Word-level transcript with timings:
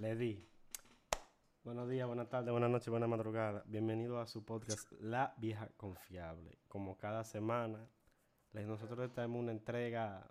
Le 0.00 0.16
di. 0.16 0.42
Buenos 1.62 1.86
días, 1.90 2.06
buenas 2.06 2.30
tardes, 2.30 2.50
buenas 2.50 2.70
noches, 2.70 2.88
buenas 2.88 3.10
madrugadas. 3.10 3.62
Bienvenido 3.66 4.18
a 4.18 4.26
su 4.26 4.42
podcast 4.46 4.90
La 4.92 5.34
Vieja 5.36 5.68
Confiable. 5.76 6.56
Como 6.68 6.96
cada 6.96 7.22
semana, 7.22 7.86
nosotros 8.54 8.98
les 8.98 9.12
traemos 9.12 9.42
una 9.42 9.52
entrega 9.52 10.26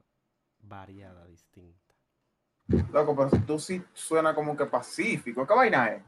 variada, 0.57 1.23
distinta. 1.27 1.93
Loco, 2.91 3.15
pero 3.15 3.29
tú 3.45 3.59
sí 3.59 3.79
suena 3.93 4.33
como 4.33 4.57
que 4.57 4.65
pacífico. 4.65 5.45
¿Qué 5.45 5.53
vaina 5.53 5.89
es? 5.89 6.03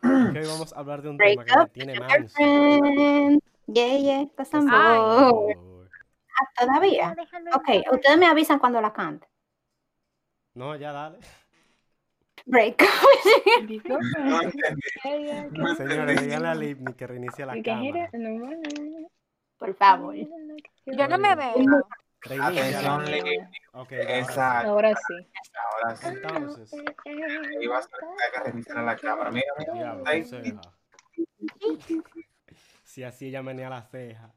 Que 0.00 0.38
hoy 0.38 0.46
vamos 0.46 0.72
a 0.72 0.78
hablar 0.78 1.02
de 1.02 1.08
un 1.08 1.16
Break 1.16 1.44
tema 1.44 1.44
que 1.44 1.58
me 1.58 1.68
tiene 1.70 1.94
girlfriend. 1.94 3.42
Yeah, 3.66 3.98
yeah, 3.98 4.20
Uy. 4.20 5.88
Ah, 6.28 6.60
Todavía. 6.60 7.16
Ok, 7.56 7.92
ustedes 7.92 8.18
me 8.18 8.26
avisan 8.26 8.60
cuando 8.60 8.80
la 8.80 8.92
cante. 8.92 9.26
No, 10.54 10.76
ya 10.76 10.92
dale. 10.92 11.18
Break. 12.46 12.82
No 14.18 14.42
entendí. 14.42 15.76
Señores, 15.76 16.20
díganle 16.22 16.48
a 16.48 16.54
Livni 16.54 16.92
que 16.94 17.06
reinicie 17.06 17.46
la 17.46 17.60
cámara. 17.62 18.10
no, 18.12 18.38
bueno. 18.38 19.08
Por 19.58 19.74
favor. 19.76 20.14
Yo 20.16 21.08
no 21.08 21.18
me 21.18 21.34
veo. 21.34 21.54
Atención, 22.40 23.04
Livni. 23.10 23.38
Ok, 23.72 23.90
ya, 23.92 23.96
ahora 23.96 24.06
sí. 24.06 24.12
Exacto. 24.18 24.70
Ahora 24.70 24.94
sí. 24.94 25.14
Ahora 25.54 25.96
sí. 25.96 26.06
Entonces, 26.08 26.74
Iba 27.60 27.78
a 27.78 27.82
ser 27.82 27.90
que 28.32 28.40
reiniciar 28.44 28.84
la 28.84 28.96
cámara. 28.96 29.30
Mira, 29.30 29.46
mira. 29.72 29.96
Ahí. 30.04 30.24
ceja. 30.24 30.60
Si 32.82 33.02
así 33.02 33.28
ella 33.28 33.42
menea 33.42 33.70
la 33.70 33.82
ceja. 33.82 34.32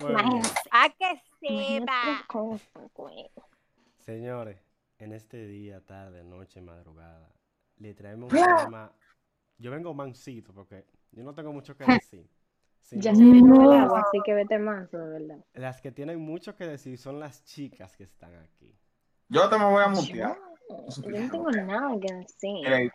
Pues 0.00 0.14
bien. 0.14 0.20
Imagínense. 0.20 0.54
A 0.70 0.88
que 0.88 1.22
sepa. 1.40 2.26
Señores, 3.98 4.58
en 5.04 5.12
este 5.12 5.46
día, 5.46 5.80
tarde, 5.80 6.22
noche, 6.24 6.60
madrugada, 6.60 7.32
le 7.78 7.94
traemos 7.94 8.32
un 8.32 8.38
tema. 8.38 8.92
Yo 9.58 9.70
vengo 9.70 9.92
mansito 9.94 10.52
porque 10.52 10.86
yo 11.12 11.22
no 11.22 11.34
tengo 11.34 11.52
mucho 11.52 11.76
que 11.76 11.84
decir. 11.84 12.28
sino 12.80 13.02
Ya 13.02 13.14
se 13.14 13.22
me 13.22 13.38
el 13.38 13.44
No. 13.46 13.72
agua, 13.72 14.00
así 14.00 14.18
que 14.24 14.34
vete 14.34 14.58
más, 14.58 14.90
de 14.90 14.98
verdad. 14.98 15.44
Las 15.54 15.80
que 15.80 15.92
tienen 15.92 16.18
mucho 16.20 16.56
que 16.56 16.66
decir 16.66 16.96
son 16.98 17.20
las 17.20 17.44
chicas 17.44 17.96
que 17.96 18.04
están 18.04 18.34
aquí. 18.36 18.74
Yo 19.28 19.48
te 19.48 19.58
me 19.58 19.64
voy 19.64 19.82
a 19.82 19.88
mutear. 19.88 20.36
Yo 20.68 21.10
no 21.10 21.30
tengo 21.30 21.50
nada 21.50 22.00
que 22.00 22.14
decir. 22.14 22.92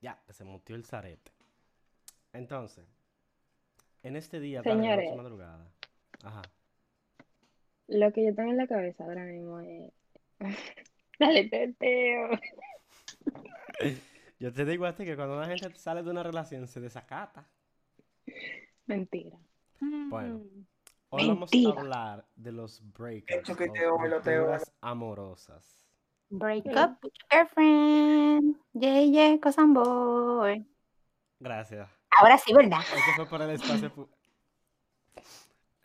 Ya, 0.00 0.22
se 0.30 0.44
mutió 0.44 0.74
el 0.74 0.84
zarete. 0.84 1.32
Entonces, 2.32 2.86
en 4.02 4.16
este 4.16 4.40
día, 4.40 4.62
tarde, 4.62 4.76
Señores. 4.76 5.04
noche, 5.10 5.16
madrugada. 5.16 5.70
Ajá. 6.24 6.42
Lo 7.88 8.12
que 8.12 8.24
yo 8.24 8.34
tengo 8.34 8.50
en 8.50 8.56
la 8.56 8.66
cabeza 8.66 9.04
ahora 9.04 9.24
mismo 9.24 9.60
es. 9.60 9.92
Dale, 11.18 11.48
teteo. 11.48 12.30
Yo 14.38 14.52
te 14.52 14.64
digo 14.64 14.86
a 14.86 14.94
ti 14.94 15.04
que 15.04 15.14
cuando 15.16 15.36
una 15.36 15.46
gente 15.46 15.78
sale 15.78 16.02
de 16.02 16.10
una 16.10 16.22
relación 16.22 16.66
se 16.66 16.80
desacata. 16.80 17.48
Mentira. 18.86 19.38
Bueno. 19.80 20.38
Mm. 20.38 20.66
Hoy 21.10 21.28
vamos 21.28 21.52
Mentira. 21.52 21.74
a 21.74 21.80
hablar 21.80 22.26
de 22.36 22.52
los 22.52 22.80
breakups 22.94 23.42
Eso 23.48 23.54
que 23.54 23.68
o 23.68 23.72
te 23.72 23.86
rupturas 23.86 24.72
amorosas. 24.80 25.86
Break 26.30 26.64
up 26.68 26.98
with 27.02 27.12
your 27.12 27.28
girlfriend. 27.30 28.56
Yeah, 28.72 29.02
yeah, 29.02 29.38
cosan 29.38 29.74
boy. 29.74 30.64
Gracias. 31.38 31.90
Ahora 32.18 32.38
sí, 32.38 32.54
¿verdad? 32.54 32.80
Eso 32.80 33.12
fue 33.16 33.26
por 33.26 33.42
el 33.42 33.50
espacio. 33.50 33.94
pu- 33.94 34.08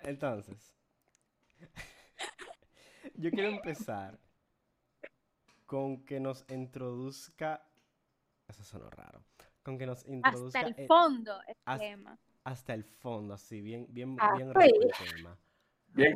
Entonces, 0.03 0.73
yo 3.15 3.29
quiero 3.31 3.49
empezar 3.49 4.17
con 5.67 6.03
que 6.05 6.19
nos 6.19 6.43
introduzca. 6.49 7.61
Eso 8.47 8.63
sonó 8.63 8.89
raro. 8.89 9.21
Con 9.61 9.77
que 9.77 9.85
nos 9.85 10.05
introduzca 10.07 10.59
hasta 10.61 10.69
el 10.71 10.75
eh, 10.83 10.87
fondo 10.87 11.39
el 11.45 11.77
tema. 11.79 12.17
hasta 12.45 12.73
el 12.73 12.83
fondo, 12.85 13.33
así, 13.33 13.61
bien, 13.61 13.85
bien, 13.89 14.15
Ah, 14.19 14.33
bien 14.35 14.53
rico 14.53 14.81
el 14.81 15.13
tema. 15.13 15.37
Bien. 15.89 16.15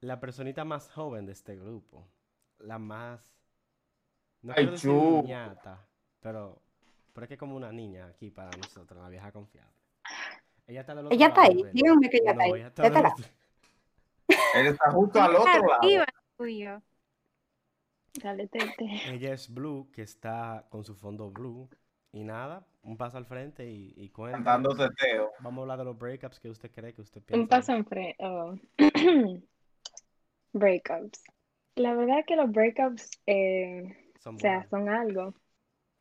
La 0.00 0.20
personita 0.20 0.64
más 0.64 0.88
joven 0.92 1.26
de 1.26 1.32
este 1.32 1.56
grupo. 1.56 2.06
La 2.60 2.78
más. 2.78 3.34
No 4.42 4.52
Ay, 4.52 4.68
quiero 4.68 4.72
decir 4.72 4.90
niñata, 4.92 5.84
pero. 6.20 6.62
Pero 7.12 7.24
es 7.24 7.28
que 7.30 7.36
como 7.36 7.56
una 7.56 7.72
niña 7.72 8.06
aquí 8.06 8.30
para 8.30 8.56
nosotros, 8.56 9.02
la 9.02 9.08
vieja 9.08 9.32
confiable. 9.32 9.72
Ella 10.68 10.82
está 10.82 10.94
del 10.94 11.06
otro 11.06 11.16
Ella 11.16 11.26
está 11.28 11.40
lado, 11.48 11.52
ahí. 11.52 11.70
Díganme 11.72 12.10
que 12.10 12.16
ella 12.18 12.30
está 12.30 12.42
ahí. 12.44 12.52
ella 12.52 12.66
está 12.68 12.88
lado. 12.90 13.08
otro- 13.18 13.26
Él 14.54 14.66
está 14.68 14.90
justo 14.92 15.20
al 15.20 15.34
otro 15.34 15.66
lado. 15.66 16.04
Tuyo. 16.36 16.80
Dale. 18.22 18.48
Ella 19.06 19.32
es 19.32 19.52
Blue, 19.52 19.90
que 19.92 20.02
está 20.02 20.66
con 20.70 20.84
su 20.84 20.94
fondo 20.94 21.30
blue. 21.30 21.68
Y 22.10 22.24
nada, 22.24 22.66
un 22.82 22.96
paso 22.96 23.18
al 23.18 23.26
frente 23.26 23.70
y, 23.70 23.92
y 23.96 24.08
cuenta. 24.08 24.38
Cantando 24.38 24.74
teteo. 24.74 25.30
Vamos 25.40 25.58
a 25.58 25.62
hablar 25.62 25.78
de 25.78 25.84
los 25.84 25.98
breakups 25.98 26.40
que 26.40 26.48
usted 26.48 26.70
cree 26.70 26.94
que 26.94 27.02
usted 27.02 27.22
piensa. 27.22 27.40
Un 27.40 27.48
paso 27.48 27.72
enfrente. 27.72 28.16
oh. 28.20 28.54
breakups. 30.52 31.22
La 31.76 31.94
verdad 31.94 32.24
que 32.26 32.34
los 32.34 32.50
breakups, 32.50 33.10
eh, 33.26 34.12
Son 34.18 34.36
o 34.36 34.38
sea, 34.38 34.66
son 34.68 34.88
algo. 34.88 35.34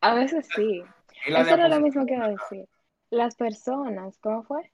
A 0.01 0.15
veces 0.15 0.47
sí. 0.55 0.81
Eso 1.25 1.53
era 1.53 1.67
lo 1.67 1.79
mismo 1.81 2.05
que 2.05 2.13
iba 2.13 2.25
a 2.25 2.29
decir. 2.31 2.67
Las 3.09 3.35
personas, 3.35 4.17
¿cómo 4.19 4.43
fue? 4.43 4.71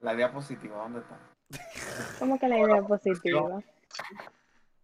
La 0.00 0.14
diapositiva, 0.14 0.76
¿dónde 0.76 1.00
está? 1.00 1.18
¿Cómo 2.18 2.38
que 2.38 2.48
la 2.48 2.58
idea 2.58 2.82
positiva? 2.82 3.62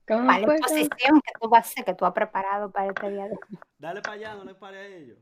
¿Cómo 0.07 0.25
¿Cuál 0.27 0.45
es 0.45 0.61
posición 0.61 1.21
que 1.21 1.33
tú 1.41 1.49
vas 1.49 1.67
a 1.67 1.71
hacer, 1.71 1.85
que 1.85 1.95
tú 1.95 2.05
has 2.05 2.13
preparado 2.13 2.71
para 2.71 2.89
este 2.89 3.11
día 3.11 3.25
de 3.25 3.33
hoy? 3.33 3.59
Dale 3.79 4.03
para 4.03 4.15
allá, 4.15 4.35
no 4.35 4.45
le 4.45 4.55
pare 4.55 4.79
a 4.79 4.87
ellos. 4.87 5.19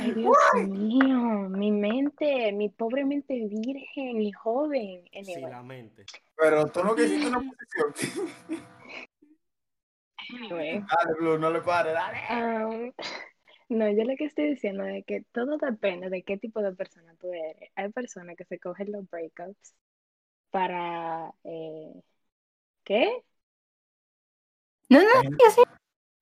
Ay, 0.00 0.12
Dios 0.12 0.36
mío, 0.68 1.48
mi 1.48 1.72
mente, 1.72 2.52
mi 2.52 2.68
pobre 2.68 3.04
mente 3.04 3.34
virgen 3.48 4.20
y 4.20 4.30
joven. 4.32 5.04
Sí, 5.22 5.40
la 5.40 5.62
mente. 5.62 6.04
Pero 6.36 6.66
tú 6.66 6.84
no 6.84 6.94
quisiste 6.94 7.28
una 7.28 7.38
posición. 7.38 8.60
anyway. 10.28 10.80
Dale, 10.80 11.18
Blue, 11.18 11.38
no 11.38 11.50
le 11.50 11.60
pares, 11.62 11.94
dale. 11.94 12.18
Um, 12.30 12.92
no, 13.70 13.90
yo 13.90 14.04
lo 14.04 14.16
que 14.16 14.26
estoy 14.26 14.50
diciendo 14.50 14.84
es 14.84 15.04
que 15.06 15.24
todo 15.32 15.56
depende 15.56 16.10
de 16.10 16.22
qué 16.22 16.36
tipo 16.36 16.60
de 16.60 16.72
persona 16.72 17.14
tú 17.18 17.32
eres. 17.32 17.70
Hay 17.74 17.88
personas 17.90 18.36
que 18.36 18.44
se 18.44 18.58
cogen 18.58 18.92
los 18.92 19.08
breakups 19.08 19.74
para... 20.50 21.32
Eh, 21.44 22.02
¿Qué? 22.84 23.24
No, 24.88 25.00
no, 25.00 25.20
Hay 25.20 25.50
sí. 25.50 25.62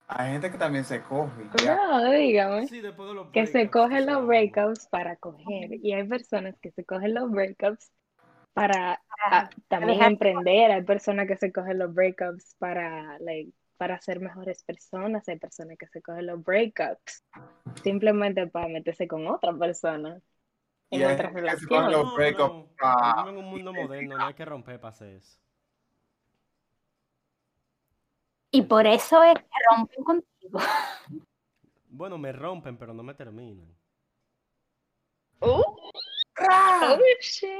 hay 0.08 0.32
gente 0.32 0.50
que 0.50 0.58
también 0.58 0.84
se 0.84 1.02
coge. 1.02 1.48
ya. 1.62 1.76
No, 1.76 2.10
dígame. 2.10 2.68
Sí, 2.68 2.80
después 2.80 3.08
de 3.08 3.14
los 3.14 3.28
Que 3.30 3.46
se 3.46 3.70
cogen 3.70 4.06
los 4.06 4.26
breakups 4.26 4.86
para 4.88 5.16
coger. 5.16 5.74
Y 5.82 5.92
hay 5.92 6.06
personas 6.06 6.58
que 6.60 6.70
se 6.70 6.84
cogen 6.84 7.14
los 7.14 7.30
breakups 7.30 7.92
para 8.52 9.02
ah, 9.26 9.50
también 9.68 10.02
emprender. 10.02 10.70
Hay 10.70 10.82
personas 10.82 11.26
que 11.26 11.36
se 11.36 11.52
cogen 11.52 11.78
los 11.78 11.92
breakups 11.94 12.54
para, 12.58 13.18
like, 13.20 13.52
para 13.76 14.00
ser 14.00 14.20
mejores 14.20 14.62
personas. 14.62 15.28
Hay 15.28 15.38
personas 15.38 15.76
que 15.78 15.86
se 15.86 16.02
cogen 16.02 16.26
los 16.26 16.42
breakups 16.44 17.24
simplemente 17.82 18.46
para 18.46 18.68
meterse 18.68 19.08
con 19.08 19.26
otra 19.26 19.52
persona 19.54 20.20
en 20.92 21.00
Y 21.00 21.04
hay 21.04 21.14
otra 21.14 21.30
gente 21.30 21.50
que 21.50 21.56
se 21.56 21.90
los 21.90 22.14
breakups 22.14 22.68
en 23.28 23.36
un 23.36 23.44
mundo 23.46 23.72
moderno, 23.72 24.18
no 24.18 24.26
hay 24.26 24.34
que 24.34 24.44
romper 24.44 24.78
para 24.78 24.90
hacer 24.90 25.16
eso. 25.16 25.41
Y 28.52 28.62
por 28.62 28.86
eso 28.86 29.22
es 29.24 29.34
que 29.34 29.58
rompen 29.70 30.04
contigo. 30.04 30.58
Bueno, 31.94 32.16
me 32.16 32.32
rompen, 32.32 32.78
pero 32.78 32.94
no 32.94 33.02
me 33.02 33.12
terminan. 33.12 33.68
Oh, 35.40 35.62
¡Ah! 36.38 36.96
oh, 36.96 37.02
shit. 37.20 37.50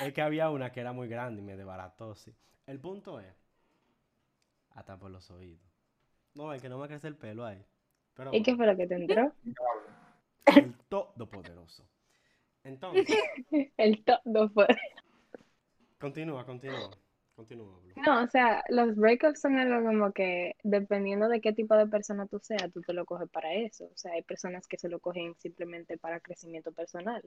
Es 0.00 0.12
que 0.14 0.22
había 0.22 0.48
una 0.48 0.72
que 0.72 0.80
era 0.80 0.92
muy 0.92 1.08
grande 1.08 1.42
y 1.42 1.44
me 1.44 1.56
desbarató, 1.56 2.14
sí. 2.14 2.34
El 2.66 2.80
punto 2.80 3.20
es, 3.20 3.34
hasta 4.70 4.96
por 4.98 5.10
los 5.10 5.30
oídos. 5.30 5.60
No, 6.34 6.54
es 6.54 6.62
que 6.62 6.70
no 6.70 6.78
me 6.78 6.88
crece 6.88 7.08
el 7.08 7.16
pelo 7.16 7.44
ahí. 7.44 7.62
Pero 8.14 8.32
¿Y 8.32 8.42
qué 8.42 8.56
fue 8.56 8.66
lo 8.66 8.76
que 8.76 8.86
te 8.86 8.94
entró? 8.94 9.32
el 10.46 10.74
todopoderoso. 10.88 11.86
Entonces, 12.64 13.06
El 13.76 14.04
todo 14.04 14.48
fue. 14.50 14.66
continúa, 15.98 16.46
continúa. 16.46 16.90
Continúa. 17.36 17.78
No, 17.96 18.24
o 18.24 18.26
sea, 18.28 18.64
los 18.68 18.96
breakups 18.96 19.40
son 19.40 19.58
algo 19.58 19.86
como 19.86 20.12
que 20.12 20.54
dependiendo 20.62 21.28
de 21.28 21.40
qué 21.40 21.52
tipo 21.52 21.74
de 21.76 21.86
persona 21.86 22.26
tú 22.26 22.38
seas, 22.40 22.72
tú 22.72 22.80
te 22.82 22.92
lo 22.94 23.04
coges 23.04 23.28
para 23.30 23.52
eso. 23.54 23.84
O 23.84 23.96
sea, 23.96 24.12
hay 24.12 24.22
personas 24.22 24.66
que 24.66 24.78
se 24.78 24.88
lo 24.88 25.00
cogen 25.00 25.34
simplemente 25.38 25.98
para 25.98 26.20
crecimiento 26.20 26.72
personal. 26.72 27.22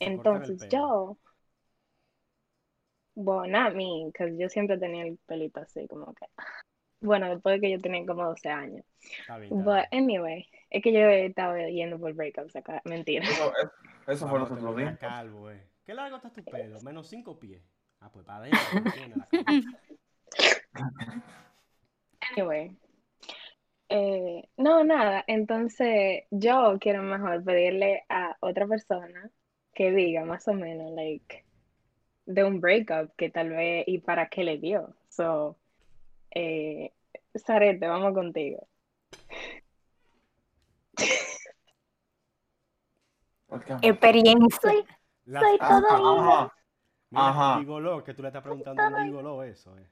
Entonces 0.00 0.68
yo, 0.70 1.16
bueno, 3.14 3.58
not 3.64 3.74
me, 3.74 4.06
because 4.06 4.36
yo 4.36 4.48
siempre 4.48 4.78
tenía 4.78 5.04
el 5.04 5.18
pelito 5.26 5.60
así, 5.60 5.86
como 5.86 6.12
que, 6.14 6.26
bueno, 7.00 7.28
después 7.30 7.56
de 7.56 7.60
que 7.60 7.70
yo 7.72 7.80
tenía 7.80 8.04
como 8.06 8.24
12 8.24 8.48
años. 8.48 8.84
Está 9.20 9.38
bien, 9.38 9.52
está 9.52 9.64
But 9.64 9.84
bien. 9.90 10.04
anyway, 10.04 10.48
es 10.70 10.82
que 10.82 10.92
yo 10.92 11.00
estaba 11.00 11.58
yendo 11.68 11.98
por 11.98 12.12
breakups 12.14 12.56
acá, 12.56 12.82
mentira. 12.84 13.24
Eso, 13.24 13.52
eso- 13.56 13.72
eso 14.08 14.28
fue 14.28 14.38
los 14.40 14.50
otros 14.50 14.76
días. 14.76 14.98
calvo, 14.98 15.50
eh. 15.50 15.62
¿Qué 15.84 15.94
largo 15.94 16.16
está 16.16 16.30
tu 16.32 16.42
pelo? 16.44 16.80
Menos 16.80 17.08
cinco 17.08 17.38
pies. 17.38 17.62
Ah, 18.04 18.10
pues 18.12 18.26
para 18.26 18.38
adentro. 18.38 18.60
Anyway. 22.36 22.76
Eh, 23.88 24.48
no, 24.56 24.82
nada. 24.82 25.24
Entonces, 25.26 26.24
yo 26.30 26.78
quiero 26.80 27.02
mejor 27.02 27.44
pedirle 27.44 28.04
a 28.08 28.36
otra 28.40 28.66
persona 28.66 29.30
que 29.72 29.90
diga 29.92 30.24
más 30.24 30.48
o 30.48 30.54
menos, 30.54 30.90
like, 30.92 31.44
de 32.26 32.44
un 32.44 32.60
breakup 32.60 33.14
que 33.16 33.30
tal 33.30 33.50
vez 33.50 33.84
y 33.86 33.98
para 33.98 34.28
qué 34.28 34.44
le 34.44 34.58
dio. 34.58 34.94
So, 35.08 35.56
eh, 36.30 36.92
Sarete, 37.34 37.86
vamos 37.86 38.14
contigo. 38.14 38.66
Experiencia. 43.82 44.70
Soy 45.26 45.58
Ajá, 45.60 45.82
todo. 45.88 46.52
Mira, 47.14 47.28
Ajá. 47.28 47.58
Gigoló, 47.60 48.02
que 48.04 48.14
tú 48.14 48.22
le 48.22 48.28
estás 48.28 48.42
preguntando 48.42 48.82
a 48.82 48.88
un 48.88 49.04
gigoló 49.06 49.42
eso, 49.42 49.76
eh. 49.78 49.86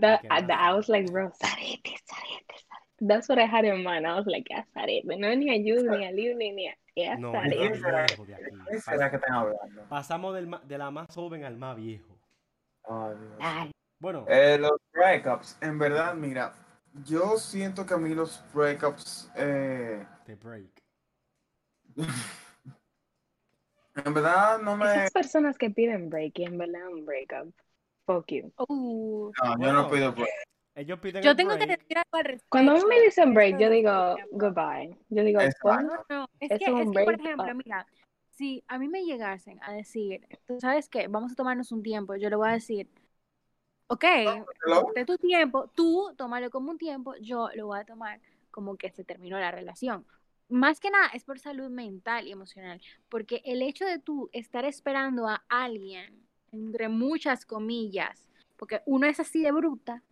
That, 0.00 0.20
¿Qué 0.20 0.28
I, 0.28 0.72
was 0.74 0.88
like, 0.88 1.10
bro, 1.10 1.30
Sarete, 1.34 1.96
Sarete, 2.04 2.54
Sarete. 2.54 3.06
That's 3.06 3.28
what 3.28 3.38
I 3.38 3.46
had 3.46 3.64
in 3.64 3.82
mind. 3.82 4.06
I 4.06 4.14
was 4.16 4.26
like, 4.26 4.46
yeah, 4.48 4.64
Sarete. 4.74 5.04
No 5.04 5.34
ni 5.34 5.50
a 5.50 5.58
Jude, 5.58 5.88
ni 5.98 6.06
a 6.06 6.10
Liu, 6.12 6.34
ni 6.36 6.52
ni 6.52 6.68
a... 6.68 6.74
Yeah, 6.94 7.16
No, 7.16 7.32
Sarete. 7.32 7.62
el 7.66 7.80
más 7.80 8.06
viejo 8.06 8.24
de 8.26 8.34
aquí. 8.34 8.44
¿Qué 8.70 8.80
será 8.80 9.10
que 9.10 9.16
están 9.16 9.34
hablando? 9.34 9.82
Pasamos 9.88 10.34
del 10.34 10.50
de 10.64 10.78
la 10.78 10.90
más 10.90 11.06
joven 11.14 11.44
al 11.44 11.56
más 11.56 11.76
viejo. 11.76 12.18
Dios. 12.88 13.32
Ay, 13.40 13.70
Bueno, 14.00 14.24
Eh, 14.28 14.56
los 14.58 14.80
breakups, 14.92 15.58
en 15.60 15.78
verdad, 15.78 16.14
mira, 16.14 16.52
yo 17.04 17.36
siento 17.36 17.84
que 17.84 17.94
a 17.94 17.98
mí 17.98 18.14
los 18.14 18.42
breakups, 18.54 19.30
eh, 19.36 20.06
The 20.26 20.34
Break. 20.36 20.82
en 24.04 24.14
verdad 24.14 24.58
no 24.60 24.76
me... 24.76 24.86
Esas 24.86 25.10
personas 25.12 25.58
que 25.58 25.70
piden 25.70 26.10
break 26.10 26.38
y 26.38 26.44
en 26.44 26.58
verdad 26.58 26.88
un 26.88 27.04
breakup. 27.04 27.52
Fuck 28.06 28.26
you. 28.32 28.52
Uh, 28.68 29.30
No, 29.42 29.58
yo 29.60 29.72
no 29.72 29.90
pido 29.90 30.12
break. 30.12 30.28
Ellos 30.74 30.98
piden 31.00 31.22
yo 31.22 31.32
el 31.32 31.36
tengo 31.36 31.50
que 31.58 31.66
break. 31.66 31.80
decir 31.80 31.98
algo 31.98 32.08
al 32.18 32.24
respecto. 32.24 32.48
Cuando 32.50 32.72
a 32.72 32.74
mí 32.76 32.82
me 32.88 33.00
dicen 33.02 33.34
break, 33.34 33.58
yo 33.58 33.70
digo 33.70 34.16
goodbye. 34.32 34.96
Yo 35.08 35.24
digo. 35.24 35.40
¿cuándo? 35.60 35.94
No, 36.08 36.20
no, 36.20 36.28
es 36.40 36.50
Es 36.52 36.58
que, 36.58 36.72
un 36.72 36.80
es 36.80 36.88
que, 36.90 37.04
por 37.04 37.04
break 37.06 37.20
ejemplo, 37.20 37.52
up. 37.52 37.62
mira, 37.64 37.86
si 38.30 38.64
a 38.68 38.78
mí 38.78 38.88
me 38.88 39.04
llegasen 39.04 39.58
a 39.62 39.72
decir, 39.72 40.26
tú 40.46 40.60
sabes 40.60 40.88
qué, 40.88 41.08
vamos 41.08 41.32
a 41.32 41.34
tomarnos 41.34 41.72
un 41.72 41.82
tiempo, 41.82 42.14
yo 42.16 42.30
le 42.30 42.36
voy 42.36 42.48
a 42.48 42.52
decir, 42.52 42.88
ok, 43.88 44.04
de 44.94 45.04
tu 45.04 45.18
tiempo, 45.18 45.68
tú 45.74 46.14
tómalo 46.16 46.48
como 46.50 46.70
un 46.70 46.78
tiempo, 46.78 47.14
yo 47.20 47.48
lo 47.54 47.66
voy 47.66 47.80
a 47.80 47.84
tomar 47.84 48.20
como 48.50 48.76
que 48.76 48.90
se 48.90 49.04
terminó 49.04 49.38
la 49.38 49.50
relación. 49.50 50.06
Más 50.48 50.80
que 50.80 50.90
nada 50.90 51.08
es 51.14 51.24
por 51.24 51.38
salud 51.38 51.68
mental 51.68 52.26
y 52.26 52.32
emocional, 52.32 52.80
porque 53.08 53.42
el 53.44 53.62
hecho 53.62 53.84
de 53.84 53.98
tú 53.98 54.30
estar 54.32 54.64
esperando 54.64 55.28
a 55.28 55.44
alguien, 55.48 56.26
entre 56.52 56.88
muchas 56.88 57.44
comillas, 57.44 58.28
porque 58.56 58.80
uno 58.86 59.06
es 59.06 59.20
así 59.20 59.42
de 59.42 59.52
bruta, 59.52 60.02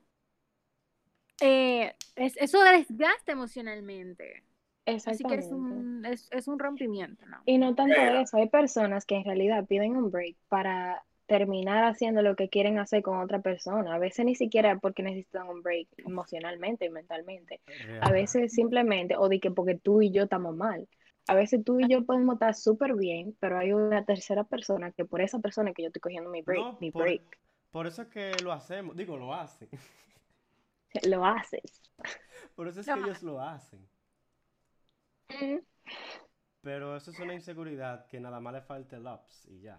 eh, 1.40 1.94
es, 2.14 2.36
eso 2.36 2.62
desgasta 2.62 3.32
emocionalmente. 3.32 4.42
Así 4.86 5.24
que 5.24 5.34
es 5.34 5.50
un, 5.50 6.04
es, 6.06 6.28
es 6.30 6.46
un 6.46 6.60
rompimiento, 6.60 7.26
¿no? 7.26 7.42
Y 7.44 7.58
no 7.58 7.74
tanto 7.74 8.00
eso, 8.00 8.36
hay 8.36 8.48
personas 8.48 9.04
que 9.04 9.16
en 9.16 9.24
realidad 9.24 9.66
piden 9.66 9.96
un 9.96 10.12
break 10.12 10.36
para 10.48 11.04
terminar 11.26 11.84
haciendo 11.84 12.22
lo 12.22 12.36
que 12.36 12.48
quieren 12.48 12.78
hacer 12.78 13.02
con 13.02 13.18
otra 13.18 13.40
persona. 13.40 13.94
A 13.94 13.98
veces 13.98 14.24
ni 14.24 14.34
siquiera 14.34 14.78
porque 14.78 15.02
necesitan 15.02 15.48
un 15.48 15.62
break 15.62 15.88
emocionalmente 15.98 16.86
y 16.86 16.90
mentalmente. 16.90 17.60
A 18.00 18.10
veces 18.10 18.52
simplemente, 18.52 19.16
o 19.16 19.28
de 19.28 19.40
que 19.40 19.50
porque 19.50 19.74
tú 19.76 20.02
y 20.02 20.10
yo 20.10 20.24
estamos 20.24 20.56
mal. 20.56 20.88
A 21.28 21.34
veces 21.34 21.64
tú 21.64 21.80
y 21.80 21.88
yo 21.88 22.04
podemos 22.04 22.34
estar 22.34 22.54
súper 22.54 22.94
bien, 22.94 23.36
pero 23.40 23.58
hay 23.58 23.72
una 23.72 24.04
tercera 24.04 24.44
persona 24.44 24.92
que 24.92 25.04
por 25.04 25.20
esa 25.20 25.40
persona 25.40 25.72
que 25.72 25.82
yo 25.82 25.88
estoy 25.88 26.00
cogiendo 26.00 26.30
mi 26.30 26.42
break, 26.42 26.60
No, 26.60 26.78
mi 26.80 26.92
por, 26.92 27.02
break, 27.02 27.22
por 27.76 27.86
eso 27.86 28.02
es 28.02 28.08
que 28.08 28.32
lo 28.42 28.52
hacemos. 28.52 28.96
Digo, 28.96 29.16
lo 29.16 29.34
hacen. 29.34 29.68
lo 31.06 31.26
haces. 31.26 31.82
Por 32.54 32.68
eso 32.68 32.80
es 32.80 32.86
Lo 32.86 32.94
que 32.94 33.00
ellos 33.00 33.22
lo 33.22 33.38
hacen. 33.38 33.86
Mm. 35.28 35.58
Pero 36.62 36.96
eso 36.96 37.10
es 37.10 37.18
una 37.20 37.34
inseguridad 37.34 38.06
que 38.06 38.18
nada 38.18 38.40
más 38.40 38.54
le 38.54 38.62
falta 38.62 38.96
el 38.96 39.06
ups 39.06 39.46
y 39.48 39.60
ya. 39.60 39.78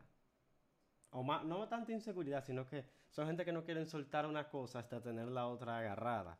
O 1.12 1.24
más, 1.24 1.44
no 1.46 1.68
tanta 1.68 1.92
inseguridad, 1.92 2.44
sino 2.44 2.68
que 2.68 2.86
son 3.10 3.28
gente 3.28 3.46
que 3.46 3.52
no 3.52 3.64
quieren 3.64 3.88
soltar 3.88 4.26
una 4.26 4.50
cosa 4.50 4.80
hasta 4.80 5.02
tener 5.02 5.28
la 5.28 5.48
otra 5.48 5.80
agarrada. 5.80 6.38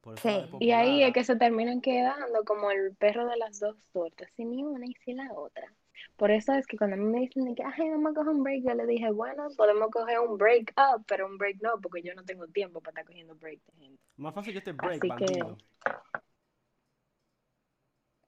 Por 0.00 0.18
Sí. 0.20 0.28
Y 0.60 0.70
ahí 0.72 1.02
es 1.02 1.12
que 1.12 1.24
se 1.24 1.36
terminan 1.36 1.80
quedando 1.80 2.44
como 2.44 2.70
el 2.70 2.94
perro 2.96 3.26
de 3.26 3.36
las 3.36 3.58
dos 3.58 3.76
tortas, 3.92 4.30
sin 4.36 4.50
ni 4.50 4.62
una 4.62 4.86
y 4.86 4.94
sin 5.04 5.16
la 5.16 5.32
otra. 5.32 5.72
Por 6.16 6.30
eso 6.30 6.52
es 6.52 6.66
que 6.66 6.76
cuando 6.76 6.96
a 6.96 6.98
mí 6.98 7.04
me 7.04 7.20
dicen 7.20 7.54
que, 7.54 7.62
ay, 7.62 7.90
vamos 7.90 8.12
a 8.12 8.14
coger 8.14 8.32
un 8.32 8.42
break, 8.42 8.64
yo 8.64 8.74
le 8.74 8.86
dije, 8.86 9.10
bueno, 9.10 9.48
podemos 9.56 9.90
coger 9.90 10.20
un 10.20 10.36
break 10.36 10.74
up, 10.76 11.04
pero 11.06 11.26
un 11.26 11.38
break 11.38 11.60
no, 11.62 11.80
porque 11.80 12.02
yo 12.02 12.14
no 12.14 12.24
tengo 12.24 12.46
tiempo 12.48 12.80
para 12.80 13.00
estar 13.00 13.06
cogiendo 13.06 13.34
break 13.34 13.60
de 13.64 13.72
gente. 13.72 14.02
Más 14.16 14.34
fácil 14.34 14.52
que 14.52 14.58
este 14.58 14.72
break, 14.72 15.04
Así 15.04 15.24
que-. 15.24 15.56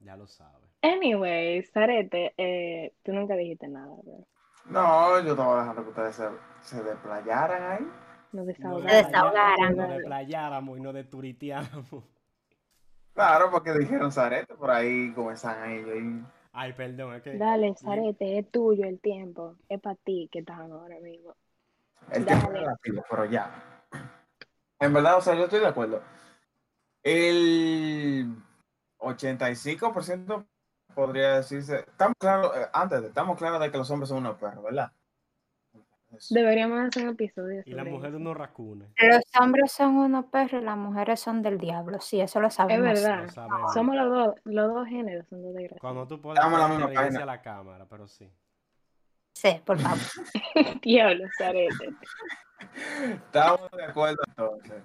Ya 0.00 0.16
lo 0.16 0.26
sabes. 0.26 0.68
Anyway, 0.82 1.62
Sarete, 1.64 2.34
eh, 2.36 2.94
tú 3.02 3.12
nunca 3.12 3.34
dijiste 3.36 3.68
nada, 3.68 3.94
bro. 4.02 4.26
No, 4.68 5.20
yo 5.20 5.30
estaba 5.30 5.60
dejando 5.60 5.82
que 5.82 5.88
ustedes 5.88 6.16
se, 6.16 6.28
se 6.60 6.82
desplayaran 6.82 7.62
ahí. 7.62 7.88
Nos 8.32 8.44
No 8.44 8.44
desahogamos. 8.44 8.90
Se 8.90 8.96
desahogaran. 8.96 9.76
No 9.76 9.88
desplayáramos 9.88 10.78
y 10.78 10.80
no 10.80 10.92
desturiteáramos. 10.92 12.04
Claro, 13.14 13.50
porque 13.50 13.72
dijeron 13.72 14.12
Zarete, 14.12 14.54
por 14.54 14.70
ahí 14.70 15.12
comenzaron 15.12 15.70
ellos. 15.70 15.96
Y... 15.96 16.24
Ay, 16.52 16.72
perdón, 16.72 17.14
es 17.16 17.22
que. 17.22 17.36
Dale, 17.36 17.74
Sarete, 17.74 18.38
es 18.38 18.50
tuyo 18.50 18.84
el 18.84 19.00
tiempo. 19.00 19.56
Es 19.68 19.80
para 19.80 19.96
ti 19.96 20.28
que 20.30 20.40
estás 20.40 20.58
ahora 20.60 21.00
mismo. 21.00 21.34
El 22.12 22.24
tiempo 22.24 22.46
es 22.46 22.52
Dale. 22.52 22.60
relativo, 22.60 23.04
pero 23.10 23.24
ya. 23.24 23.50
En 24.78 24.92
verdad, 24.92 25.16
o 25.16 25.20
sea, 25.20 25.34
yo 25.34 25.44
estoy 25.44 25.60
de 25.60 25.66
acuerdo. 25.66 26.00
El 27.02 28.36
85% 28.98 30.46
podría 30.98 31.36
decirse. 31.36 31.78
Estamos 31.86 32.14
claros, 32.18 32.50
eh, 32.56 32.66
antes, 32.72 33.00
de- 33.02 33.06
estamos 33.08 33.38
claros 33.38 33.60
de 33.60 33.70
que 33.70 33.78
los 33.78 33.88
hombres 33.92 34.08
son 34.08 34.18
unos 34.18 34.36
perros, 34.36 34.64
¿verdad? 34.64 34.90
Eso. 36.10 36.34
Deberíamos 36.34 36.80
hacer 36.88 37.04
un 37.04 37.10
episodio 37.10 37.62
Y 37.66 37.70
la 37.72 37.82
sobre 37.82 37.90
mujer 37.92 38.08
eso. 38.08 38.16
unos 38.16 38.36
racunes. 38.36 38.88
Los 38.98 39.22
hombres 39.40 39.70
son 39.70 39.96
unos 39.98 40.24
perros 40.24 40.60
y 40.62 40.64
las 40.64 40.76
mujeres 40.76 41.20
son 41.20 41.42
del 41.42 41.58
diablo. 41.58 42.00
Sí, 42.00 42.20
eso 42.20 42.40
lo 42.40 42.48
Es 42.48 42.54
sabemos. 42.54 42.82
verdad. 42.84 43.22
Lo 43.24 43.28
sabemos. 43.28 43.74
Somos 43.74 43.94
los 43.94 44.10
dos, 44.10 44.34
los 44.44 44.74
dos 44.74 44.88
géneros 44.88 45.26
son 45.28 45.42
dos 45.42 45.52
desgraciados. 45.54 45.80
Cuando 45.82 46.06
tú 46.08 46.20
puedas 46.20 46.38
Estamos 46.38 46.60
en 46.60 46.68
la 46.80 46.86
misma 46.86 47.00
página. 47.02 47.22
a 47.22 47.26
la 47.26 47.42
cámara, 47.42 47.86
pero 47.88 48.08
sí. 48.08 48.28
Sí, 49.34 49.60
por 49.64 49.78
favor. 49.78 49.98
Diablo, 50.82 51.24
Sarete. 51.36 51.90
Estamos 53.12 53.70
de 53.70 53.84
acuerdo 53.84 54.22
entonces. 54.28 54.82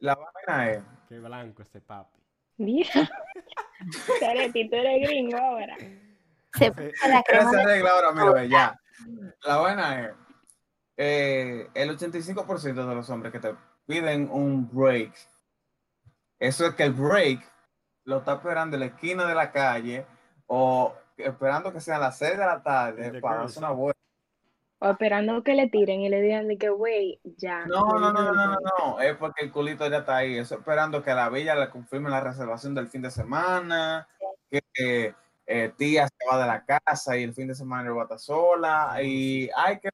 La 0.00 0.16
vaina 0.16 0.70
es. 0.72 0.82
Qué 1.08 1.18
blanco 1.20 1.62
ese 1.62 1.80
papi. 1.80 2.20
Tú 2.56 4.12
eres 4.22 5.08
gringo 5.08 5.36
ahora. 5.36 5.76
Se 6.54 6.70
puso 6.72 7.08
la 7.08 7.22
crema 7.22 7.50
Esa 7.50 7.64
regla 7.64 7.90
ahora, 7.90 8.12
mira, 8.12 8.32
ve, 8.32 8.48
ya. 8.48 8.80
La 9.44 9.56
vaina 9.58 10.00
es. 10.06 10.14
eh, 10.96 11.68
el 11.74 11.98
85% 11.98 12.74
de 12.88 12.94
los 12.94 13.10
hombres 13.10 13.32
que 13.32 13.40
te 13.40 13.54
piden 13.86 14.30
un 14.30 14.68
break. 14.70 15.12
Eso 16.38 16.66
es 16.66 16.74
que 16.74 16.84
el 16.84 16.92
break 16.92 17.40
lo 18.04 18.18
está 18.18 18.34
esperando 18.34 18.76
en 18.76 18.80
la 18.80 18.86
esquina 18.86 19.26
de 19.26 19.34
la 19.34 19.52
calle 19.52 20.06
o 20.46 20.94
esperando 21.16 21.72
que 21.72 21.80
sean 21.80 22.00
las 22.00 22.18
6 22.18 22.32
de 22.32 22.38
la 22.38 22.62
tarde 22.62 23.20
para 23.20 23.40
darse 23.40 23.58
una 23.58 23.70
vuelta. 23.70 23.95
O 24.78 24.90
esperando 24.90 25.42
que 25.42 25.54
le 25.54 25.68
tiren 25.68 26.00
y 26.02 26.08
le 26.08 26.20
digan 26.20 26.48
de 26.48 26.58
que, 26.58 26.68
güey, 26.68 27.18
ya. 27.24 27.64
No, 27.66 27.82
no, 27.86 28.12
no, 28.12 28.12
no, 28.12 28.32
no, 28.32 28.34
no, 28.34 28.46
break". 28.56 28.60
no, 28.78 29.00
es 29.00 29.16
porque 29.16 29.44
el 29.44 29.52
culito 29.52 29.88
ya 29.88 29.98
está 29.98 30.18
ahí. 30.18 30.36
Eso 30.36 30.56
esperando 30.56 31.02
que 31.02 31.14
la 31.14 31.30
villa 31.30 31.54
le 31.54 31.70
confirme 31.70 32.10
la 32.10 32.20
reservación 32.20 32.74
del 32.74 32.88
fin 32.88 33.00
de 33.02 33.10
semana, 33.10 34.06
que 34.50 34.60
eh, 34.78 35.14
eh, 35.46 35.72
tía 35.76 36.06
se 36.08 36.26
va 36.30 36.38
de 36.40 36.46
la 36.46 36.64
casa 36.64 37.16
y 37.16 37.22
el 37.22 37.32
fin 37.34 37.48
de 37.48 37.54
semana 37.54 37.90
va 37.92 38.02
a 38.02 38.04
estar 38.04 38.18
sola 38.18 39.02
y 39.02 39.48
hay 39.56 39.78
que 39.80 39.88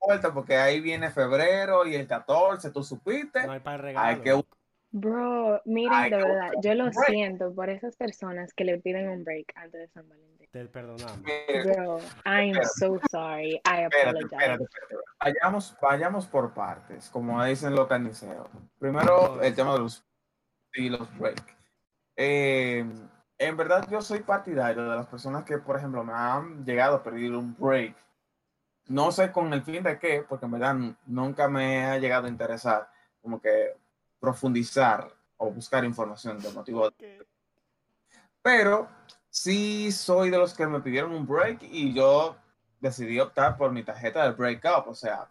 vuelta 0.00 0.32
porque 0.32 0.56
ahí 0.56 0.80
viene 0.80 1.10
febrero 1.10 1.84
y 1.86 1.94
el 1.96 2.06
14, 2.06 2.70
tú 2.70 2.82
supiste. 2.84 3.44
No 3.44 3.52
hay 3.52 3.60
para 3.60 3.76
Hay 3.76 3.82
regalo. 3.82 4.22
que 4.22 4.30
loco. 4.30 4.56
Bro, 4.92 5.60
miren, 5.66 5.92
Ay, 5.92 6.10
de 6.10 6.16
verdad, 6.16 6.50
yo 6.62 6.74
lo 6.74 6.84
break. 6.84 7.06
siento 7.06 7.54
por 7.54 7.68
esas 7.68 7.96
personas 7.96 8.54
que 8.54 8.64
le 8.64 8.78
piden 8.78 9.10
un 9.10 9.24
break 9.24 9.52
antes 9.56 9.80
de 9.80 9.88
San 9.88 10.08
Valentín. 10.08 10.35
Te 10.56 10.64
perdonamos. 10.64 11.20
Bro, 11.20 12.00
I'm 12.24 12.54
so 12.78 12.98
sorry. 13.10 13.60
I 13.66 13.84
Espérate, 13.84 14.08
apologize. 14.08 14.36
espérate, 14.36 14.64
espérate. 14.64 15.04
Vayamos, 15.20 15.76
vayamos 15.82 16.26
por 16.26 16.54
partes, 16.54 17.10
como 17.10 17.44
dicen 17.44 17.74
los 17.74 17.86
carniceros. 17.86 18.48
Primero, 18.78 19.42
el 19.42 19.54
tema 19.54 19.74
de 19.74 19.80
los 19.80 20.02
y 20.72 20.88
los 20.88 21.14
break. 21.18 21.42
Eh, 22.16 22.86
en 23.36 23.56
verdad, 23.58 23.86
yo 23.90 24.00
soy 24.00 24.20
partidario 24.20 24.88
de 24.88 24.96
las 24.96 25.06
personas 25.08 25.44
que, 25.44 25.58
por 25.58 25.76
ejemplo, 25.76 26.02
me 26.02 26.14
han 26.14 26.64
llegado 26.64 26.96
a 26.96 27.02
pedir 27.02 27.32
un 27.34 27.54
break. 27.58 27.94
No 28.86 29.12
sé 29.12 29.30
con 29.30 29.52
el 29.52 29.62
fin 29.62 29.82
de 29.82 29.98
qué, 29.98 30.24
porque 30.26 30.46
en 30.46 30.52
verdad 30.52 30.74
nunca 31.04 31.48
me 31.48 31.84
ha 31.84 31.98
llegado 31.98 32.28
a 32.28 32.30
interesar 32.30 32.88
como 33.20 33.42
que 33.42 33.76
profundizar 34.18 35.06
o 35.36 35.50
buscar 35.50 35.84
información 35.84 36.38
del 36.40 36.54
motivo. 36.54 36.90
Pero 38.40 38.88
sí 39.36 39.92
soy 39.92 40.30
de 40.30 40.38
los 40.38 40.54
que 40.54 40.66
me 40.66 40.80
pidieron 40.80 41.12
un 41.12 41.26
break 41.26 41.62
y 41.62 41.92
yo 41.92 42.36
decidí 42.80 43.20
optar 43.20 43.56
por 43.56 43.70
mi 43.70 43.82
tarjeta 43.84 44.24
de 44.24 44.30
breakup. 44.30 44.88
O 44.88 44.94
sea, 44.94 45.28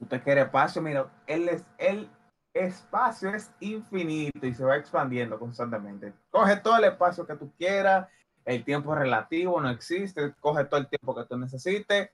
usted 0.00 0.22
quiere 0.22 0.42
espacio, 0.42 0.80
mira, 0.80 1.06
el, 1.26 1.62
el 1.78 2.08
espacio 2.54 3.28
es 3.30 3.50
infinito 3.60 4.46
y 4.46 4.54
se 4.54 4.64
va 4.64 4.76
expandiendo 4.76 5.38
constantemente. 5.38 6.14
Coge 6.30 6.56
todo 6.56 6.78
el 6.78 6.84
espacio 6.84 7.26
que 7.26 7.36
tú 7.36 7.52
quieras, 7.58 8.08
el 8.44 8.64
tiempo 8.64 8.94
relativo, 8.94 9.60
no 9.60 9.68
existe, 9.68 10.34
coge 10.40 10.64
todo 10.64 10.80
el 10.80 10.88
tiempo 10.88 11.14
que 11.14 11.24
tú 11.24 11.36
necesites. 11.36 12.10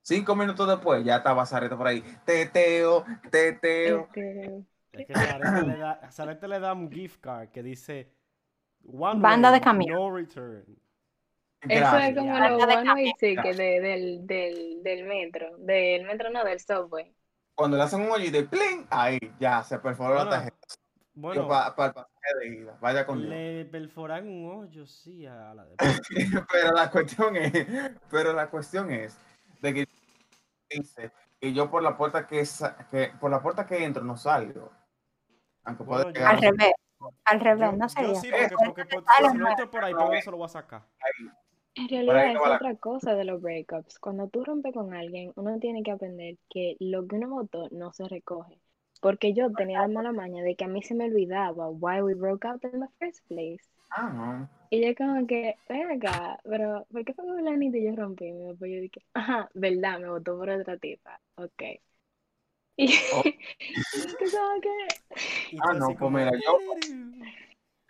Cinco 0.00 0.36
minutos 0.36 0.68
después, 0.68 1.04
ya 1.04 1.16
estaba 1.16 1.44
Zareto 1.44 1.76
por 1.76 1.88
ahí. 1.88 2.02
Teteo, 2.24 3.04
teteo. 3.30 4.04
Este, 4.04 4.64
Es 4.98 5.06
que 5.06 5.14
Zarete 5.14 5.66
le 5.66 5.76
da, 5.78 6.00
Zarete 6.10 6.48
le 6.48 6.60
da 6.60 6.72
un 6.72 6.90
gift 6.90 7.20
card 7.20 7.48
que 7.50 7.62
dice 7.62 8.10
One 8.86 9.20
Banda 9.20 9.50
way, 9.50 9.58
de 9.60 9.64
camión. 9.64 9.98
No 9.98 10.14
return. 10.14 10.64
Eso 11.62 11.96
es 11.96 12.14
como 12.16 12.34
de 12.34 12.42
one 12.42 12.64
way 12.66 12.84
camión. 12.84 13.12
tickets 13.18 13.56
de- 13.56 13.80
del, 13.80 14.26
del, 14.26 14.82
del 14.82 15.04
metro. 15.04 15.56
Del 15.58 16.04
metro, 16.04 16.30
no, 16.30 16.44
del 16.44 16.60
subway. 16.60 17.14
Cuando 17.54 17.76
le 17.76 17.82
hacen 17.84 18.02
un 18.02 18.10
hoyito 18.10 18.38
y 18.38 18.42
¡pling! 18.44 18.86
Ahí, 18.90 19.18
ya, 19.38 19.62
se 19.62 19.78
perforó 19.78 20.14
la 20.14 20.24
Bueno, 20.24 20.30
tarjeta. 20.30 20.56
Bueno, 21.14 21.48
para 21.48 21.68
el 21.68 21.74
pasaje 21.94 22.10
de 22.40 22.48
ida. 22.48 22.76
Vaya 22.80 23.06
con 23.06 23.18
Dios. 23.18 23.30
le 23.30 23.64
perforan 23.66 24.26
un 24.28 24.50
hoyo, 24.50 24.84
sí, 24.86 25.24
a 25.26 25.54
la 25.54 25.64
de... 25.64 25.76
pero 26.52 26.72
la 26.72 26.90
cuestión 26.90 27.36
es, 27.36 27.52
pero 28.10 28.32
la 28.32 28.50
cuestión 28.50 28.90
es 28.90 29.16
de 29.62 29.72
que 29.74 29.88
dice 30.68 31.12
que 31.40 31.52
yo 31.54 31.70
por 31.70 31.82
la 31.84 31.96
puerta 31.96 32.26
que, 32.26 32.42
que 32.90 33.12
por 33.20 33.30
la 33.30 33.40
puerta 33.40 33.64
que 33.64 33.84
entro 33.84 34.02
no 34.02 34.16
salgo. 34.16 34.72
Aunque 35.64 35.82
Bueno, 35.84 36.04
yo- 36.04 36.10
llegar 36.12 36.34
Al 36.34 36.40
revés. 36.42 36.72
Al 37.24 37.38
Yo, 37.38 37.44
revés, 37.44 37.72
no 37.78 37.86
yo 37.86 37.88
sería. 37.88 38.14
sí, 38.20 38.28
porque, 38.30 38.56
porque, 38.56 38.84
porque 38.84 39.28
si 39.30 39.36
no 39.38 39.48
entro 39.48 39.70
por 39.70 39.84
ahí, 39.84 39.94
¿por 39.94 40.20
se 40.22 40.30
lo 40.30 40.36
voy 40.38 40.46
a 40.46 40.48
sacar? 40.48 40.82
En 41.74 41.88
realidad 41.88 42.28
es 42.28 42.34
la- 42.34 42.54
otra 42.56 42.76
cosa 42.76 43.14
de 43.14 43.24
los 43.24 43.42
breakups. 43.42 43.98
Cuando 43.98 44.28
tú 44.28 44.44
rompes 44.44 44.72
con 44.72 44.94
alguien, 44.94 45.32
uno 45.36 45.58
tiene 45.58 45.82
que 45.82 45.90
aprender 45.90 46.36
que 46.48 46.76
lo 46.78 47.06
que 47.06 47.16
uno 47.16 47.28
votó 47.30 47.68
no 47.72 47.92
se 47.92 48.06
recoge. 48.08 48.60
Porque 49.00 49.34
yo 49.34 49.52
tenía 49.52 49.80
la 49.80 49.88
mala 49.88 50.12
maña 50.12 50.42
de 50.42 50.54
que 50.54 50.64
a 50.64 50.68
mí 50.68 50.82
se 50.82 50.94
me 50.94 51.04
olvidaba 51.06 51.68
why 51.68 52.00
we 52.00 52.14
broke 52.14 52.46
up 52.46 52.60
in 52.64 52.80
the 52.80 52.88
first 52.98 53.26
place. 53.28 53.62
Ah, 53.90 54.08
no. 54.10 54.48
Y 54.70 54.86
yo 54.86 54.94
como 54.94 55.26
que, 55.26 55.56
ven 55.68 55.90
acá, 55.90 56.38
pero 56.44 56.86
¿por 56.90 57.04
qué 57.04 57.12
fue 57.12 57.24
que 57.26 57.32
Fulanito 57.32 57.76
y 57.76 57.84
yo 57.84 57.96
rompí? 57.96 58.24
Y 58.26 58.32
después 58.32 58.70
yo 58.72 58.80
dije, 58.80 59.04
ajá, 59.14 59.50
verdad, 59.54 60.00
me 60.00 60.08
votó 60.08 60.38
por 60.38 60.48
otra 60.50 60.76
tipa. 60.78 61.20
Ok. 61.36 61.62
Y, 62.76 62.92
Oh. 63.12 63.22
y 65.52 65.58
Ah, 65.62 65.72
no, 65.74 65.94
pues 65.96 66.10
mira, 66.12 66.32
yo- 66.32 66.58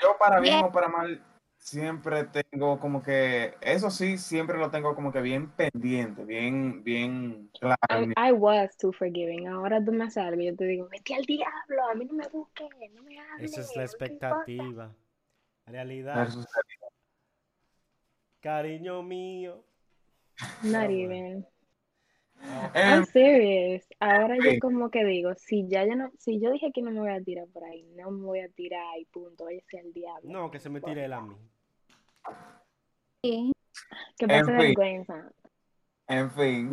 Yo 0.00 0.16
para 0.18 0.40
bien 0.40 0.62
o 0.64 0.70
para 0.70 0.88
mal 0.88 1.22
siempre 1.56 2.24
tengo 2.24 2.78
como 2.78 3.02
que 3.02 3.54
eso 3.62 3.90
sí 3.90 4.18
siempre 4.18 4.58
lo 4.58 4.70
tengo 4.70 4.94
como 4.94 5.10
que 5.10 5.22
bien 5.22 5.50
pendiente, 5.52 6.22
bien 6.24 6.84
bien 6.84 7.48
claro. 7.58 7.78
I, 8.18 8.32
was 8.32 8.76
too 8.76 8.92
forgiving. 8.92 9.48
Ahora 9.48 9.82
tú 9.82 9.90
me 9.92 10.04
y 10.04 10.44
yo 10.46 10.56
te 10.56 10.64
digo, 10.66 10.88
vete 10.90 11.14
al 11.14 11.24
diablo, 11.24 11.88
a 11.90 11.94
mí 11.94 12.04
no 12.04 12.12
me 12.12 12.28
busques, 12.28 12.68
no 12.92 13.02
me 13.02 13.18
hables. 13.18 13.52
Esa 13.56 13.60
es 13.62 13.76
la 13.76 13.86
¿qué 13.86 14.12
importa?". 14.12 14.42
expectativa. 14.42 14.94
Realidad, 15.66 16.16
versus- 16.16 16.46
cariño 18.40 19.02
mío. 19.02 19.64
Not 20.62 20.90
even. 20.90 21.46
I'm 22.74 23.04
serious. 23.06 23.84
Ahora 24.00 24.36
yo 24.36 24.58
como 24.60 24.90
que 24.90 25.04
digo, 25.04 25.34
si 25.34 25.66
ya 25.68 25.84
yo 25.84 25.96
no, 25.96 26.10
si 26.18 26.40
yo 26.40 26.50
dije 26.50 26.70
que 26.72 26.82
no 26.82 26.90
me 26.90 27.00
voy 27.00 27.10
a 27.12 27.22
tirar 27.22 27.46
por 27.48 27.64
ahí, 27.64 27.84
no 27.96 28.10
me 28.10 28.24
voy 28.24 28.40
a 28.40 28.48
tirar 28.48 28.98
y 28.98 29.04
punto, 29.06 29.44
váyase 29.44 29.80
al 29.80 29.92
diablo. 29.92 30.30
No, 30.30 30.50
que 30.50 30.58
se 30.58 30.70
me 30.70 30.80
tire 30.80 31.04
él 31.04 31.12
a 31.12 31.20
mí. 31.20 31.36
Sí. 33.22 33.52
Que 34.18 34.24
En 34.26 34.28
pase 34.28 34.44
fin. 34.44 34.56
vergüenza. 34.58 35.32
en 36.06 36.30
fin, 36.30 36.72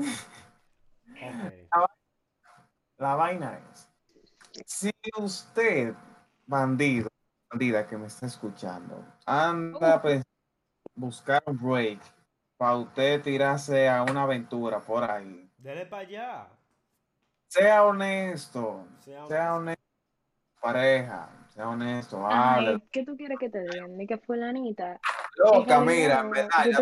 la 2.98 3.16
vaina 3.16 3.60
es 3.72 3.92
si 4.66 4.92
usted 5.18 5.94
bandido, 6.46 7.10
bandida 7.50 7.88
que 7.88 7.98
me 7.98 8.08
está 8.08 8.26
escuchando, 8.26 9.04
anda 9.26 10.02
pues 10.02 10.24
buscar 10.96 11.44
un 11.46 11.58
break 11.58 12.00
para 12.58 12.78
usted 12.78 13.22
tirarse 13.22 13.88
a 13.88 14.04
una 14.04 14.24
aventura 14.24 14.80
por 14.82 15.04
ahí. 15.04 15.51
Dele 15.62 15.86
para 15.86 16.02
allá. 16.02 16.48
Sea 17.48 17.84
honesto, 17.84 18.86
Sea 19.02 19.28
sea 19.28 19.56
honesto, 19.56 19.84
pareja, 20.62 21.30
sea 21.54 21.70
honesto, 21.70 22.26
Ay. 22.28 22.82
¿qué 22.92 23.06
tú 23.06 23.18
quieres 23.18 23.38
que 23.38 23.50
te 23.50 23.62
digan? 23.62 23.98
Ni 23.98 24.08
que 24.08 24.18
fulanita. 24.18 25.00
Loca, 25.38 25.80
en 25.80 25.86
mira, 25.86 26.24
verdad, 26.24 26.40
Es 26.40 26.40
me- 26.40 26.42
que, 26.42 26.70
es 26.70 26.80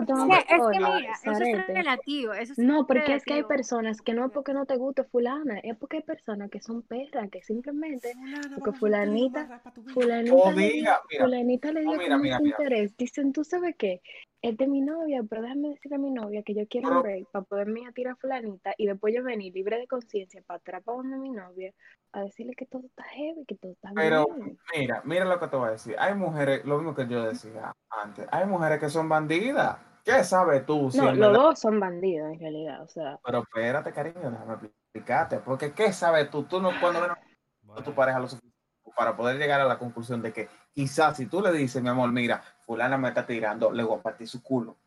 mira, 0.80 1.14
eso 1.24 1.44
es 1.44 1.68
relativo. 1.68 2.34
Eso 2.34 2.54
es 2.54 2.60
No, 2.60 2.86
porque 2.86 3.16
es 3.16 3.24
que 3.24 3.34
hay 3.34 3.44
personas 3.44 4.02
que 4.02 4.14
no 4.14 4.26
es 4.26 4.32
porque 4.32 4.54
no 4.54 4.66
te 4.66 4.76
guste 4.78 5.04
fulana, 5.06 5.60
es 5.60 5.76
porque 5.78 5.98
hay 5.98 6.04
personas 6.04 6.50
que 6.50 6.62
son 6.62 6.82
perras, 6.82 7.30
que 7.32 7.42
simplemente 7.44 8.14
porque 8.56 8.74
fulanita, 8.74 9.62
fulanita 9.94 10.36
O 10.36 10.52
le 10.52 10.62
dio, 10.62 10.70
diga, 10.70 11.02
mira, 11.10 11.24
fulanita 11.26 11.72
le 11.72 11.82
dio 11.82 11.92
o 11.92 11.98
mira, 11.98 12.18
como 12.18 12.24
mira, 12.24 12.36
ese 12.36 12.44
mira. 12.44 12.58
interés. 12.58 12.98
Dicen, 12.98 13.34
tú 13.34 13.44
sabes 13.44 13.76
qué, 13.78 14.02
es 14.42 14.56
de 14.58 14.68
mi 14.68 14.82
novia, 14.82 15.22
pero 15.30 15.42
déjame 15.42 15.70
decirle 15.70 15.96
a 15.96 16.00
mi 16.00 16.12
novia 16.12 16.44
que 16.44 16.54
yo 16.56 16.68
quiero 16.68 16.88
Pero- 16.88 16.98
un 16.98 17.04
break 17.04 17.28
para 17.32 17.46
poderme 17.46 17.82
ir 17.82 17.88
a 17.88 17.92
tirar 17.92 18.14
a 18.14 18.16
fulanita 18.16 18.74
y 18.78 18.88
después 18.88 19.14
yo 19.14 19.24
venir 19.24 19.54
libre 19.54 19.78
de 19.78 19.88
conciencia 19.88 20.42
para 20.48 20.60
atrás 20.60 20.82
para 20.84 20.98
donde 20.98 21.18
mi 21.18 21.30
novia 21.30 21.74
a 22.14 22.22
decirle 22.22 22.54
que 22.56 22.66
todo 22.66 22.84
está 22.86 23.04
heavy, 23.04 23.46
que 23.46 23.56
todo 23.56 23.74
está 23.74 23.90
Pero 23.94 24.26
bien. 24.36 24.58
mira, 24.76 25.02
mira 25.06 25.26
lo 25.26 25.40
que 25.40 25.48
te 25.48 25.56
voy 25.58 25.68
a 25.68 25.72
decir. 25.72 25.96
Hay 26.00 26.16
mujeres, 26.16 26.64
lo 26.66 26.78
mismo 26.78 26.96
que 26.96 27.08
yo 27.08 27.24
decía 27.24 27.72
antes, 27.90 28.28
hay 28.32 28.46
mujeres 28.46 28.80
que 28.80 28.90
son 28.90 29.10
bandidas. 29.10 29.78
¿Qué 30.06 30.24
sabes 30.24 30.66
tú? 30.66 30.90
si 30.90 30.98
No, 30.98 31.06
los 31.08 31.18
verdad- 31.20 31.34
dos 31.34 31.60
son 31.60 31.80
bandidos 31.80 32.32
en 32.32 32.40
realidad, 32.40 32.82
o 32.82 32.88
sea, 32.88 33.20
Pero 33.24 33.40
espérate, 33.40 33.92
cariño, 33.92 34.32
déjame 34.32 34.54
explicarte. 34.54 35.38
Porque 35.40 35.74
¿qué 35.74 35.92
sabes 35.92 36.30
tú? 36.32 36.44
Tú 36.46 36.60
no 36.62 36.72
cuando 36.80 37.02
ven 37.02 37.12
a 37.12 37.84
tu 37.84 37.94
pareja 37.94 38.20
lo 38.20 38.28
suficiente 38.28 38.58
para 38.96 39.16
poder 39.16 39.38
llegar 39.38 39.62
a 39.62 39.66
la 39.66 39.78
conclusión 39.78 40.22
de 40.22 40.34
que 40.34 40.48
quizás 40.74 41.16
si 41.18 41.28
tú 41.28 41.42
le 41.42 41.52
dices, 41.52 41.82
mi 41.84 41.90
amor, 41.90 42.12
mira, 42.12 42.42
fulana 42.70 43.00
me 43.00 43.08
está 43.08 43.26
tirando, 43.26 43.72
le 43.72 43.82
voy 43.82 43.98
a 43.98 44.02
partir 44.04 44.28
su 44.28 44.44
culo. 44.44 44.78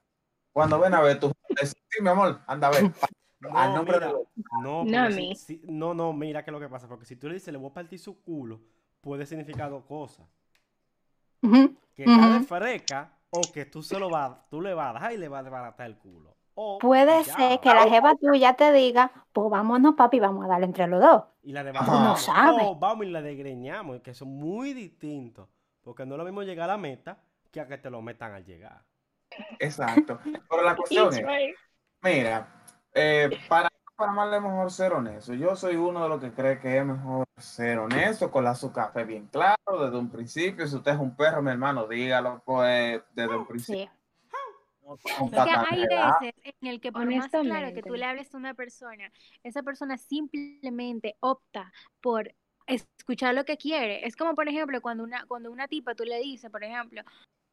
Cuando 0.52 0.78
ven 0.78 0.94
a 0.94 1.00
ver, 1.00 1.18
tú 1.18 1.32
dices, 1.48 1.74
sí, 1.88 2.00
mi 2.00 2.08
amor, 2.10 2.38
anda 2.46 2.68
a 2.68 2.70
ver. 2.70 2.92
No, 3.40 3.58
al 3.58 3.74
nombre 3.74 3.94
mira, 3.96 4.06
de 4.06 4.12
no, 4.12 4.22
No, 4.62 4.78
porque 4.84 4.96
a 4.96 5.10
si- 5.10 5.16
mí. 5.20 5.34
si- 5.34 5.62
no, 5.64 5.94
no, 5.94 6.12
mira 6.12 6.44
qué 6.44 6.50
es 6.50 6.52
lo 6.52 6.60
que 6.60 6.68
pasa, 6.68 6.86
porque 6.86 7.04
si 7.04 7.16
tú 7.16 7.26
le 7.26 7.34
dices 7.34 7.50
le 7.52 7.58
voy 7.58 7.70
a 7.70 7.74
partir 7.74 7.98
su 7.98 8.22
culo, 8.22 8.60
puede 9.00 9.26
significar 9.26 9.68
dos 9.68 9.82
cosas. 9.84 10.24
Que 11.96 12.04
está 12.04 12.38
de 12.38 12.44
freca 12.44 13.18
o 13.30 13.50
que 13.52 13.64
tú 13.64 13.82
se 13.82 13.98
lo 13.98 14.10
vas, 14.10 14.48
tú 14.48 14.60
le 14.60 14.74
vas 14.74 14.90
a 14.90 14.92
dejar 14.94 15.12
y 15.14 15.16
le 15.16 15.26
vas 15.26 15.40
a 15.40 15.42
desbaratar 15.42 15.86
el 15.88 15.96
culo. 15.98 16.36
O 16.54 16.78
Puede 16.78 17.24
ya, 17.24 17.34
ser 17.34 17.58
que 17.58 17.74
la 17.74 17.88
jeva 17.88 18.14
tuya 18.14 18.54
te 18.54 18.70
diga, 18.72 19.10
pues 19.32 19.50
vámonos, 19.50 19.96
papi, 19.96 20.20
vamos 20.20 20.44
a 20.44 20.48
darle 20.48 20.66
entre 20.66 20.86
los 20.86 21.00
dos. 21.00 21.24
y 21.42 21.50
la 21.50 21.64
no 21.64 22.14
sabes. 22.14 22.64
O 22.64 22.76
vamos 22.76 23.06
y 23.06 23.10
la 23.10 23.22
desgreñamos, 23.22 24.02
que 24.02 24.14
son 24.14 24.28
muy 24.28 24.72
distintos. 24.72 25.48
Porque 25.82 26.06
no 26.06 26.14
es 26.14 26.18
lo 26.18 26.24
mismo 26.24 26.44
llegar 26.44 26.70
a 26.70 26.74
la 26.74 26.78
meta 26.78 27.18
que 27.52 27.60
a 27.60 27.68
que 27.68 27.78
te 27.78 27.90
lo 27.90 28.02
metan 28.02 28.32
al 28.32 28.44
llegar. 28.44 28.82
Exacto. 29.58 30.18
Pero 30.24 30.62
la 30.62 30.74
cuestión 30.74 31.12
es, 31.12 31.18
right. 31.18 31.56
mira, 32.02 32.64
eh, 32.94 33.30
para, 33.48 33.68
para 33.94 34.12
más 34.12 34.32
es 34.34 34.42
mejor 34.42 34.70
ser 34.70 34.92
honesto. 34.92 35.34
Yo 35.34 35.54
soy 35.54 35.76
uno 35.76 36.02
de 36.02 36.08
los 36.08 36.20
que 36.20 36.32
cree 36.32 36.58
que 36.58 36.78
es 36.78 36.84
mejor 36.84 37.26
ser 37.36 37.78
honesto, 37.78 38.30
con 38.30 38.56
su 38.56 38.72
café 38.72 39.04
bien 39.04 39.26
claro 39.26 39.84
desde 39.84 39.96
un 39.96 40.10
principio. 40.10 40.66
Si 40.66 40.76
usted 40.76 40.92
es 40.92 40.98
un 40.98 41.14
perro, 41.14 41.42
mi 41.42 41.50
hermano, 41.50 41.86
dígalo 41.86 42.42
pues 42.44 43.02
desde 43.14 43.36
un 43.36 43.46
principio. 43.46 43.84
Sí. 43.84 43.90
No, 44.82 44.96
que 44.96 45.36
tan 45.36 45.64
hay 45.70 45.86
veces 45.86 46.54
en 46.60 46.68
el 46.68 46.80
que 46.80 46.90
por 46.90 47.06
más 47.06 47.28
claro 47.28 47.72
que 47.72 47.82
tú 47.82 47.94
le 47.94 48.04
hables 48.04 48.34
a 48.34 48.36
una 48.36 48.54
persona, 48.54 49.12
esa 49.44 49.62
persona 49.62 49.96
simplemente 49.96 51.16
opta 51.20 51.72
por 52.00 52.34
escuchar 52.66 53.34
lo 53.34 53.44
que 53.44 53.56
quiere. 53.56 54.06
Es 54.06 54.16
como, 54.16 54.34
por 54.34 54.48
ejemplo, 54.48 54.80
cuando 54.80 55.04
una, 55.04 55.24
cuando 55.26 55.52
una 55.52 55.68
tipa 55.68 55.94
tú 55.94 56.04
le 56.04 56.18
dices, 56.18 56.50
por 56.50 56.64
ejemplo, 56.64 57.02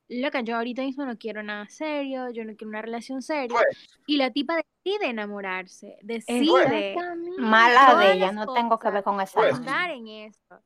loca, 0.10 0.42
yo 0.42 0.56
ahorita 0.58 0.82
mismo 0.82 1.06
no 1.06 1.18
quiero 1.18 1.44
nada 1.44 1.68
serio, 1.70 2.30
yo 2.32 2.44
no 2.44 2.56
quiero 2.56 2.70
una 2.70 2.82
relación 2.82 3.22
seria, 3.22 3.50
Pues. 3.56 4.00
y 4.08 4.18
la 4.18 4.32
tipa 4.32 4.56
decide 4.58 5.08
enamorarse, 5.10 5.98
decide 6.02 6.90
Exactamente. 6.94 7.42
Mala 7.42 7.96
de 7.96 8.14
ella, 8.14 8.32
no 8.32 8.54
tengo 8.54 8.78
que 8.80 8.90
ver 8.90 9.04
con 9.04 9.22
esa. 9.22 9.40
Pues. 9.40 9.60
en 9.60 10.08
eso. 10.08 10.62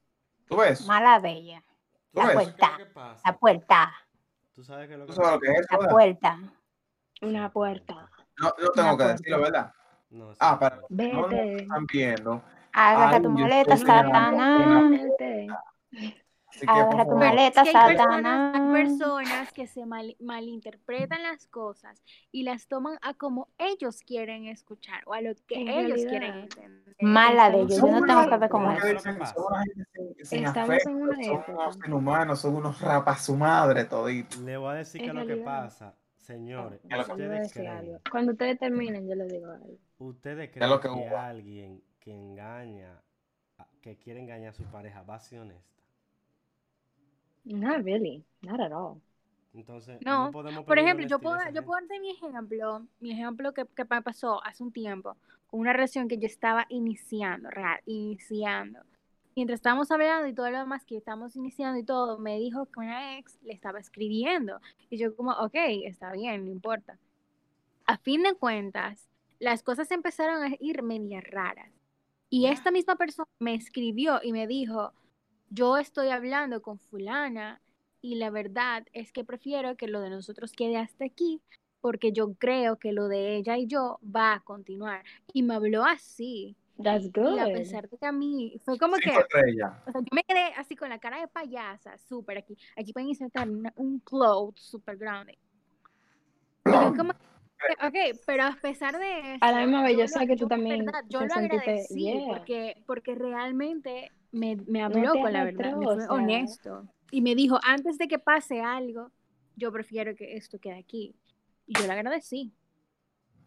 ¿Tú 0.47 0.57
ves? 0.57 0.85
Mala 0.85 1.19
de 1.19 1.29
ella. 1.31 1.63
¿Tú 2.13 2.19
La 2.21 2.25
ves? 2.27 2.33
puerta. 2.35 2.73
¿Qué 2.77 2.85
pasa? 2.87 3.21
La 3.25 3.37
puerta. 3.37 3.93
Tú 4.53 4.63
sabes 4.63 4.87
que 4.87 4.97
lo 4.97 5.05
¿Tú 5.05 5.13
que 5.13 5.15
sabes 5.15 5.31
lo 5.31 5.39
que 5.39 5.47
es 5.51 5.59
eso, 5.59 5.81
La 5.81 5.89
puerta. 5.89 6.39
Una 7.21 7.51
puerta. 7.51 8.09
No, 8.39 8.47
no 8.47 8.69
tengo 8.71 8.71
Una 8.73 8.91
que 8.91 8.95
puerta. 8.97 9.07
decirlo, 9.13 9.41
¿verdad? 9.41 9.73
No, 10.09 10.31
sí, 10.31 10.37
Ah, 10.41 10.57
pero 10.59 10.75
no. 10.75 11.13
no 11.13 11.21
lo 11.21 11.27
Vete. 11.29 11.55
están 11.63 11.85
viendo. 11.87 12.41
Agarra 12.73 13.15
Ay, 13.17 13.21
tu 13.23 13.29
maleta, 13.29 13.77
Satanás. 13.77 15.01
Que, 16.59 16.65
por 16.67 17.05
tu 17.07 17.15
maleta, 17.15 17.61
Es 17.63 17.69
que 17.71 17.77
hay 17.77 17.95
personas, 17.95 18.55
hay 18.55 18.83
personas 18.83 19.53
que 19.53 19.67
se 19.67 19.85
mal- 19.85 20.15
malinterpretan 20.19 21.23
las 21.23 21.47
cosas 21.47 22.01
y 22.31 22.43
las 22.43 22.67
toman 22.67 22.97
a 23.01 23.13
como 23.15 23.49
ellos 23.57 24.01
quieren 24.01 24.45
escuchar 24.45 25.01
o 25.05 25.13
a 25.13 25.21
lo 25.21 25.33
que 25.47 25.55
En 25.61 25.67
ellos 25.67 25.87
realidad, 26.03 26.09
quieren 26.09 26.33
entender. 26.39 26.95
Mala 27.01 27.49
de 27.49 27.57
ellos. 27.61 27.77
Yo 27.77 27.87
no 27.87 28.05
tengo 28.05 28.29
que 28.29 28.37
ver 28.37 28.49
con 28.49 28.61
¿cómo 28.65 28.71
eso. 28.71 28.99
Son 28.99 30.39
Estamos 30.45 30.69
afecto, 30.69 30.89
en 30.89 30.95
una 30.95 31.15
son 31.15 31.23
época. 31.23 31.51
unos 31.53 31.77
inhumanos, 31.87 32.39
son 32.41 32.55
unos 32.55 32.79
rapas 32.81 33.25
su 33.25 33.35
madre 33.35 33.85
toditos. 33.85 34.37
Le 34.39 34.57
voy 34.57 34.71
a 34.71 34.73
decir 34.75 35.01
En 35.01 35.07
que 35.07 35.13
lo 35.13 35.25
que 35.27 35.37
pasa. 35.37 35.95
Señores, 36.15 36.79
¿ustedes 36.85 37.51
creen, 37.51 37.99
Cuando 38.09 38.31
ustedes 38.31 38.57
terminen, 38.57 39.05
yo 39.09 39.15
les 39.15 39.27
digo 39.27 39.51
algo. 39.51 39.77
ustedes 39.97 40.51
creen 40.51 40.69
lo 40.69 40.79
que, 40.79 40.87
que 40.87 41.09
alguien 41.09 41.83
que 41.99 42.11
engaña, 42.11 43.01
a- 43.57 43.67
que 43.81 43.97
quiere 43.97 44.21
engañar 44.21 44.51
a 44.51 44.53
su 44.53 44.63
pareja 44.63 45.01
va 45.03 45.15
a 45.15 45.19
ser 45.19 45.41
honesta? 45.41 45.82
Not 47.45 47.83
really, 47.83 48.23
not 48.41 48.59
at 48.59 48.71
all. 48.71 49.01
Entonces, 49.53 49.99
No, 50.03 50.25
no 50.25 50.31
podemos 50.31 50.65
Por 50.65 50.79
ejemplo, 50.79 51.05
yo 51.05 51.19
puedo, 51.19 51.37
yo 51.53 51.63
puedo 51.63 51.79
darte 51.79 51.99
mi 51.99 52.11
ejemplo, 52.11 52.87
mi 52.99 53.11
ejemplo 53.11 53.53
que, 53.53 53.65
que 53.65 53.85
me 53.85 54.01
pasó 54.01 54.43
hace 54.43 54.63
un 54.63 54.71
tiempo, 54.71 55.15
con 55.47 55.59
una 55.59 55.73
relación 55.73 56.07
que 56.07 56.17
yo 56.17 56.25
estaba 56.25 56.65
iniciando, 56.69 57.49
real, 57.51 57.79
iniciando. 57.85 58.79
Mientras 59.35 59.57
estábamos 59.57 59.91
hablando 59.91 60.27
y 60.27 60.33
todo 60.33 60.49
lo 60.49 60.59
demás 60.59 60.85
que 60.85 60.97
estamos 60.97 61.35
iniciando 61.35 61.79
y 61.79 61.83
todo, 61.83 62.19
me 62.19 62.37
dijo 62.39 62.65
que 62.67 62.79
una 62.79 63.17
ex 63.17 63.39
le 63.43 63.53
estaba 63.53 63.79
escribiendo. 63.79 64.59
Y 64.89 64.97
yo 64.97 65.15
como, 65.15 65.31
ok, 65.31 65.55
está 65.85 66.11
bien, 66.11 66.45
no 66.45 66.51
importa. 66.51 66.97
A 67.85 67.97
fin 67.97 68.23
de 68.23 68.35
cuentas, 68.35 69.09
las 69.39 69.63
cosas 69.63 69.89
empezaron 69.91 70.43
a 70.43 70.55
ir 70.59 70.83
medias 70.83 71.23
raras. 71.23 71.71
Y 72.29 72.47
esta 72.47 72.71
misma 72.71 72.95
persona 72.95 73.27
me 73.39 73.55
escribió 73.55 74.19
y 74.23 74.31
me 74.31 74.47
dijo, 74.47 74.93
yo 75.53 75.77
estoy 75.77 76.09
hablando 76.09 76.61
con 76.61 76.79
fulana 76.79 77.61
y 78.01 78.15
la 78.15 78.29
verdad 78.29 78.85
es 78.93 79.11
que 79.11 79.23
prefiero 79.23 79.75
que 79.77 79.87
lo 79.87 80.01
de 80.01 80.09
nosotros 80.09 80.51
quede 80.51 80.77
hasta 80.77 81.05
aquí 81.05 81.41
porque 81.81 82.11
yo 82.11 82.33
creo 82.35 82.77
que 82.79 82.91
lo 82.93 83.07
de 83.07 83.35
ella 83.35 83.57
y 83.57 83.67
yo 83.67 83.99
va 84.03 84.33
a 84.35 84.39
continuar. 84.39 85.03
Y 85.33 85.43
me 85.43 85.53
habló 85.55 85.83
así. 85.83 86.55
That's 86.81 87.11
good. 87.11 87.35
Y 87.35 87.39
a 87.39 87.45
pesar 87.45 87.89
de 87.89 87.97
que 87.97 88.05
a 88.05 88.11
mí 88.11 88.59
fue 88.63 88.77
como 88.79 88.95
que, 88.95 89.09
Cinco 89.09 89.19
estrellas. 89.19 89.73
o 89.87 89.91
sea, 89.91 90.01
yo 90.01 90.07
me 90.11 90.23
quedé 90.23 90.45
así 90.57 90.75
con 90.75 90.89
la 90.89 90.97
cara 90.99 91.19
de 91.19 91.27
payasa, 91.27 91.97
súper 91.97 92.37
aquí. 92.39 92.57
Aquí 92.77 92.93
pueden 92.93 93.09
insertar 93.09 93.49
una- 93.49 93.73
un 93.75 93.99
cloud 93.99 94.53
súper 94.55 94.97
grande. 94.97 95.37
Yo 96.65 96.93
como, 96.95 97.13
que, 97.59 97.87
ok, 98.13 98.19
pero 98.25 98.43
a 98.45 98.57
pesar 98.61 98.97
de 98.97 99.35
eso, 99.35 99.37
A 99.45 99.51
la 99.51 99.65
misma 99.65 100.07
sé 100.07 100.25
que 100.25 100.35
tú 100.35 100.47
también 100.47 100.85
verdad, 100.85 101.03
yo 101.09 101.19
te 101.19 101.25
lo 101.27 101.33
sentiste- 101.35 101.57
agradecí 101.61 101.95
yeah. 102.01 102.27
porque, 102.27 102.83
porque 102.87 103.15
realmente 103.15 104.11
me, 104.33 104.57
me 104.67 104.81
habló 104.81 105.13
con 105.13 105.31
la 105.31 105.45
verdad, 105.45 105.75
me 105.75 105.87
o 105.87 105.95
sea. 105.95 106.11
honesto. 106.11 106.85
Y 107.11 107.21
me 107.21 107.35
dijo, 107.35 107.59
antes 107.63 107.97
de 107.97 108.07
que 108.07 108.19
pase 108.19 108.61
algo, 108.61 109.11
yo 109.55 109.71
prefiero 109.71 110.15
que 110.15 110.35
esto 110.35 110.59
quede 110.59 110.79
aquí. 110.79 111.15
Y 111.67 111.73
yo 111.75 111.85
le 111.85 111.93
agradecí. 111.93 112.51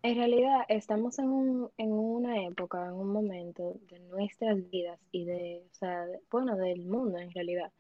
En 0.03 0.15
realidad, 0.17 0.61
estamos 0.69 1.19
en, 1.19 1.29
un, 1.29 1.71
en 1.79 1.93
una 1.93 2.43
época, 2.45 2.87
en 2.87 2.93
un 2.93 3.09
momento 3.13 3.75
de 3.91 3.99
nuestras 4.01 4.57
vidas 4.71 5.01
y 5.11 5.25
de, 5.25 5.65
o 5.67 5.75
sea, 5.75 6.07
de- 6.07 6.21
bueno, 6.31 6.57
del 6.57 6.87
mundo 6.87 7.19
en 7.19 7.33
realidad, 7.33 7.73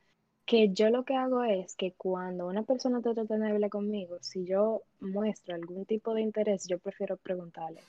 que 0.44 0.70
yo 0.72 0.90
lo 0.90 1.04
que 1.04 1.14
hago 1.14 1.44
es 1.44 1.76
que 1.76 1.92
cuando 1.96 2.48
una 2.48 2.64
persona 2.64 3.00
tratando 3.00 3.36
de 3.36 3.48
hablar 3.50 3.70
conmigo, 3.70 4.16
si 4.20 4.44
yo 4.44 4.82
muestro 5.00 5.54
algún 5.54 5.84
tipo 5.86 6.14
de 6.14 6.22
interés, 6.22 6.66
yo 6.68 6.78
prefiero 6.80 7.16
preguntarle, 7.16 7.82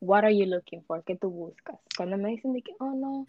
what 0.00 0.24
are 0.24 0.36
you 0.36 0.44
looking 0.46 0.82
for? 0.84 1.02
¿Qué 1.02 1.16
tú 1.16 1.30
buscas? 1.30 1.80
Cuando 1.96 2.18
me 2.18 2.28
dicen 2.30 2.52
de 2.52 2.62
que, 2.62 2.74
oh 2.80 2.92
no, 2.92 3.26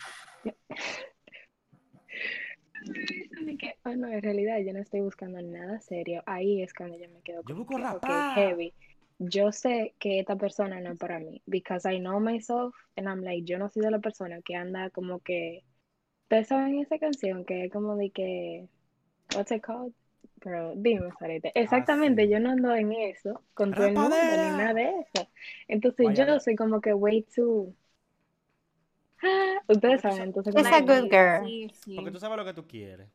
que, 3.59 3.75
oh 3.85 3.95
no, 3.95 4.07
en 4.07 4.21
realidad 4.21 4.59
yo 4.59 4.73
no 4.73 4.79
estoy 4.79 5.01
buscando 5.01 5.41
nada 5.41 5.79
serio, 5.81 6.23
ahí 6.25 6.61
es 6.61 6.73
cuando 6.73 6.97
yo 6.97 7.09
me 7.09 7.21
quedo 7.21 7.41
Yo 7.47 7.55
busco 7.55 7.75
que, 7.75 7.81
ok, 7.81 7.93
rapar. 7.93 8.35
heavy 8.35 8.73
yo 9.19 9.51
sé 9.51 9.93
que 9.99 10.19
esta 10.19 10.37
persona 10.37 10.79
no 10.79 10.93
es 10.93 10.99
para 10.99 11.19
mí, 11.19 11.41
because 11.45 11.85
I 11.91 11.99
know 11.99 12.19
myself, 12.19 12.73
and 12.95 13.07
I'm 13.07 13.21
like, 13.21 13.43
yo 13.43 13.59
no 13.59 13.69
soy 13.69 13.83
de 13.83 13.91
la 13.91 13.99
persona 13.99 14.41
que 14.41 14.55
anda 14.55 14.89
como 14.89 15.19
que, 15.19 15.63
ustedes 16.23 16.47
saben 16.47 16.79
esa 16.79 16.97
canción 16.99 17.43
que 17.43 17.65
es 17.65 17.71
como 17.71 17.97
de 17.97 18.11
que, 18.11 18.67
what's 19.35 19.51
it 19.51 19.61
called? 19.61 19.93
Pero 20.41 20.73
dime, 20.75 21.09
Sarete. 21.19 21.51
Exactamente, 21.53 22.23
sí. 22.23 22.29
yo 22.29 22.39
no 22.39 22.51
ando 22.51 22.73
en 22.73 22.93
eso 22.93 23.41
con 23.53 23.73
todo 23.73 23.85
el 23.87 23.93
mundo 23.95 24.09
ni 24.09 24.57
nada 24.57 24.73
de 24.73 24.89
eso. 25.01 25.27
Entonces 25.67 26.05
Vaya 26.05 26.27
yo 26.27 26.39
soy 26.39 26.55
como 26.55 26.79
que 26.79 26.93
way 26.93 27.23
too. 27.23 27.75
Ustedes 29.67 30.01
saben, 30.01 30.17
sa- 30.17 30.23
entonces 30.23 30.53
como 30.53 30.67
a 30.67 30.81
good 30.81 31.09
girl. 31.09 31.47
Sí, 31.47 31.69
sí. 31.73 31.95
Porque 31.95 32.11
tú 32.11 32.19
sabes 32.19 32.37
lo 32.37 32.45
que 32.45 32.53
tú 32.53 32.67
quieres. 32.67 33.09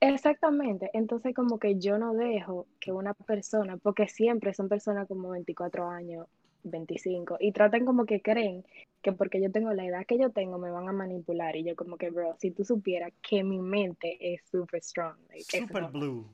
Exactamente, 0.00 0.90
entonces 0.94 1.34
como 1.34 1.58
que 1.58 1.78
yo 1.78 1.98
no 1.98 2.14
dejo 2.14 2.66
que 2.80 2.92
una 2.92 3.12
persona, 3.14 3.76
porque 3.76 4.08
siempre 4.08 4.54
son 4.54 4.68
personas 4.68 5.06
como 5.06 5.30
24 5.30 5.88
años, 5.88 6.26
25, 6.62 7.36
y 7.40 7.52
tratan 7.52 7.84
como 7.84 8.06
que 8.06 8.22
creen 8.22 8.64
que 9.02 9.12
porque 9.12 9.42
yo 9.42 9.52
tengo 9.52 9.72
la 9.74 9.84
edad 9.84 10.06
que 10.06 10.18
yo 10.18 10.30
tengo 10.30 10.58
me 10.58 10.70
van 10.70 10.88
a 10.88 10.92
manipular, 10.92 11.54
y 11.56 11.64
yo 11.64 11.76
como 11.76 11.98
que, 11.98 12.08
bro, 12.10 12.34
si 12.38 12.50
tú 12.50 12.64
supieras 12.64 13.12
que 13.20 13.44
mi 13.44 13.58
mente 13.58 14.16
es 14.20 14.40
super 14.50 14.82
strong. 14.82 15.16
like, 15.28 15.44
Super 15.44 15.90
blue. 15.90 16.26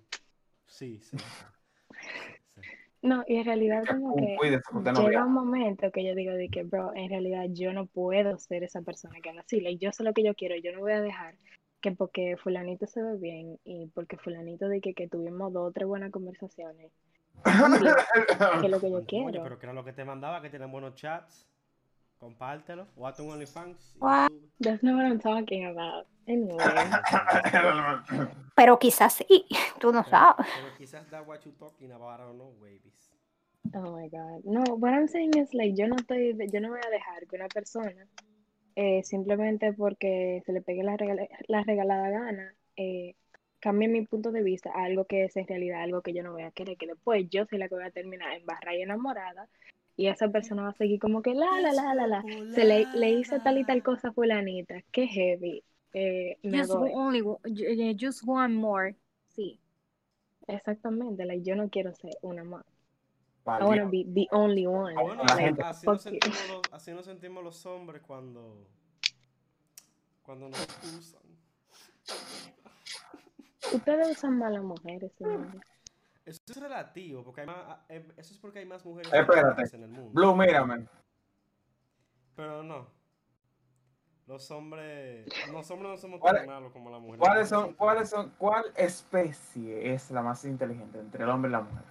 Sí, 0.66 1.00
sí. 1.00 1.16
No, 3.02 3.24
y 3.26 3.36
en 3.36 3.44
realidad 3.46 3.84
como 3.86 4.14
que 4.14 4.36
llega 4.94 5.24
un 5.24 5.32
momento 5.32 5.90
que 5.90 6.04
yo 6.04 6.14
digo 6.14 6.32
de 6.34 6.50
que, 6.50 6.64
bro, 6.64 6.92
en 6.94 7.08
realidad 7.08 7.46
yo 7.48 7.72
no 7.72 7.86
puedo 7.86 8.36
ser 8.38 8.62
esa 8.62 8.82
persona 8.82 9.20
que 9.22 9.30
anda 9.30 9.42
así, 9.42 9.60
like, 9.60 9.82
yo 9.82 9.90
sé 9.92 10.04
lo 10.04 10.12
que 10.12 10.22
yo 10.22 10.34
quiero, 10.34 10.56
yo 10.56 10.72
no 10.72 10.80
voy 10.80 10.92
a 10.92 11.00
dejar 11.00 11.34
que 11.80 11.92
porque 11.92 12.36
fulanito 12.36 12.86
se 12.86 13.02
ve 13.02 13.16
bien 13.16 13.58
y 13.64 13.86
porque 13.94 14.18
fulanito 14.18 14.68
de 14.68 14.82
que, 14.82 14.92
que 14.92 15.08
tuvimos 15.08 15.50
dos 15.52 15.70
o 15.70 15.72
tres 15.72 15.88
buenas 15.88 16.10
conversaciones, 16.10 16.92
que 18.60 18.66
es 18.66 18.70
lo 18.70 18.80
que 18.80 18.90
yo 18.90 18.96
Oye, 18.98 19.06
quiero. 19.06 19.42
pero 19.42 19.58
que 19.58 19.66
era 19.66 19.72
lo 19.72 19.84
que 19.84 19.94
te 19.94 20.04
mandaba, 20.04 20.42
que 20.42 20.50
tienen 20.50 20.70
buenos 20.70 20.94
chats. 20.94 21.49
Compártelo. 22.20 22.86
O 22.96 23.06
hazte 23.06 23.22
un 23.22 23.30
OnlyFans. 23.32 23.96
What? 23.98 24.30
That's 24.60 24.82
not 24.82 24.94
what 24.96 25.06
I'm 25.06 25.18
talking 25.18 25.64
about. 25.66 26.06
Anyway, 26.26 26.58
Pero 28.54 28.78
quizás 28.78 29.14
sí, 29.14 29.46
tú 29.80 29.90
no 29.92 30.04
Pero, 30.04 30.10
sabes. 30.10 30.46
pero 30.54 30.76
quizás 30.76 31.08
that's 31.10 31.26
what 31.26 31.40
you 31.44 31.52
talking 31.58 31.90
about, 31.92 32.20
I 32.20 32.24
don't 32.24 32.36
know, 32.36 32.52
babies. 32.60 33.10
oh 33.74 33.96
my 33.96 34.08
God. 34.08 34.44
No, 34.44 34.62
what 34.76 34.92
I'm 34.92 35.08
saying 35.08 35.30
is 35.38 35.52
like, 35.54 35.74
yo 35.74 35.88
no 35.88 35.96
estoy, 35.96 36.36
yo 36.52 36.60
no 36.60 36.68
voy 36.68 36.80
a 36.86 36.90
dejar 36.90 37.26
que 37.26 37.36
una 37.36 37.48
persona 37.48 38.06
eh, 38.76 39.02
simplemente 39.02 39.72
porque 39.72 40.42
se 40.44 40.52
le 40.52 40.60
pegue 40.60 40.82
la, 40.84 40.96
regala- 40.96 41.26
la 41.48 41.62
regalada 41.64 42.10
gana, 42.10 42.54
eh, 42.76 43.14
cambie 43.60 43.88
mi 43.88 44.06
punto 44.06 44.30
de 44.30 44.42
vista 44.42 44.70
a 44.74 44.84
algo 44.84 45.06
que 45.06 45.24
es 45.24 45.36
en 45.36 45.46
realidad 45.48 45.82
algo 45.82 46.02
que 46.02 46.12
yo 46.12 46.22
no 46.22 46.32
voy 46.32 46.42
a 46.42 46.50
querer, 46.50 46.76
que 46.76 46.86
después 46.86 47.28
yo 47.30 47.46
soy 47.46 47.58
la 47.58 47.68
que 47.68 47.74
voy 47.76 47.84
a 47.84 47.90
terminar 47.90 48.32
en 48.34 48.44
barra 48.46 48.74
y 48.76 48.82
enamorada 48.82 49.48
y 49.96 50.06
esa 50.08 50.28
persona 50.28 50.62
va 50.62 50.68
a 50.70 50.74
seguir 50.74 50.98
como 51.00 51.22
que 51.22 51.34
la, 51.34 51.60
la, 51.60 51.72
la, 51.72 51.94
la, 51.94 52.06
la, 52.06 52.22
se 52.54 52.64
le, 52.64 52.86
le 52.94 53.10
hice 53.12 53.38
tal 53.40 53.58
y 53.58 53.64
tal 53.64 53.82
cosa 53.82 54.08
a 54.08 54.12
fulanita, 54.12 54.82
qué 54.92 55.06
heavy, 55.06 55.62
eh, 55.92 56.38
me 56.42 56.58
Just 56.60 56.72
only, 56.74 57.20
one- 57.22 57.38
eh, 57.44 57.96
just 58.00 58.22
one 58.26 58.54
more. 58.54 58.94
Sí. 59.34 59.58
Exactamente, 60.46 61.24
like, 61.26 61.42
yo 61.42 61.54
no 61.54 61.68
quiero 61.68 61.94
ser 61.94 62.16
una 62.22 62.42
más. 62.44 62.64
I 62.66 63.42
Valió. 63.44 63.66
wanna 63.68 63.84
be 63.86 64.04
the 64.14 64.26
only 64.32 64.66
one. 64.66 64.94
Bueno, 64.94 65.22
la 65.24 65.68
así, 65.68 65.86
nos 65.86 66.02
sentimos 66.02 66.48
los, 66.48 66.60
así 66.72 66.92
nos 66.92 67.04
sentimos 67.04 67.42
los 67.44 67.64
hombres 67.66 68.02
cuando, 68.06 68.66
cuando 70.22 70.48
nos 70.48 70.60
usan. 70.98 71.20
Ustedes 73.72 74.10
usan 74.10 74.38
mal 74.38 74.56
a 74.56 74.62
mujeres, 74.62 75.12
señores. 75.18 75.60
Eso 76.24 76.38
es 76.48 76.56
relativo, 76.56 77.24
porque 77.24 77.40
hay 77.42 77.46
más, 77.46 77.78
eh, 77.88 78.06
eso 78.16 78.34
es 78.34 78.38
porque 78.38 78.60
hay 78.60 78.66
más 78.66 78.84
mujeres 78.84 79.12
Espérate. 79.12 79.76
en 79.76 79.82
el 79.82 79.88
mundo. 79.88 80.10
Blue, 80.12 80.36
mírame. 80.36 80.86
Pero 82.36 82.62
no. 82.62 82.86
Los 84.26 84.48
hombres, 84.52 85.26
los 85.50 85.68
hombres 85.70 85.90
no 85.90 85.96
somos 85.96 86.20
¿Cuál- 86.20 86.36
tan 86.36 86.46
malos 86.46 86.72
como 86.72 86.88
las 86.90 87.00
mujeres. 87.00 87.18
¿Cuáles 87.20 87.48
son, 87.48 87.72
cuáles 87.74 88.08
son, 88.10 88.30
cuál 88.38 88.64
especie 88.76 89.92
es 89.92 90.10
la 90.12 90.22
más 90.22 90.44
inteligente 90.44 91.00
entre 91.00 91.24
el 91.24 91.30
hombre 91.30 91.48
y 91.48 91.52
la 91.52 91.60
mujer? 91.62 91.84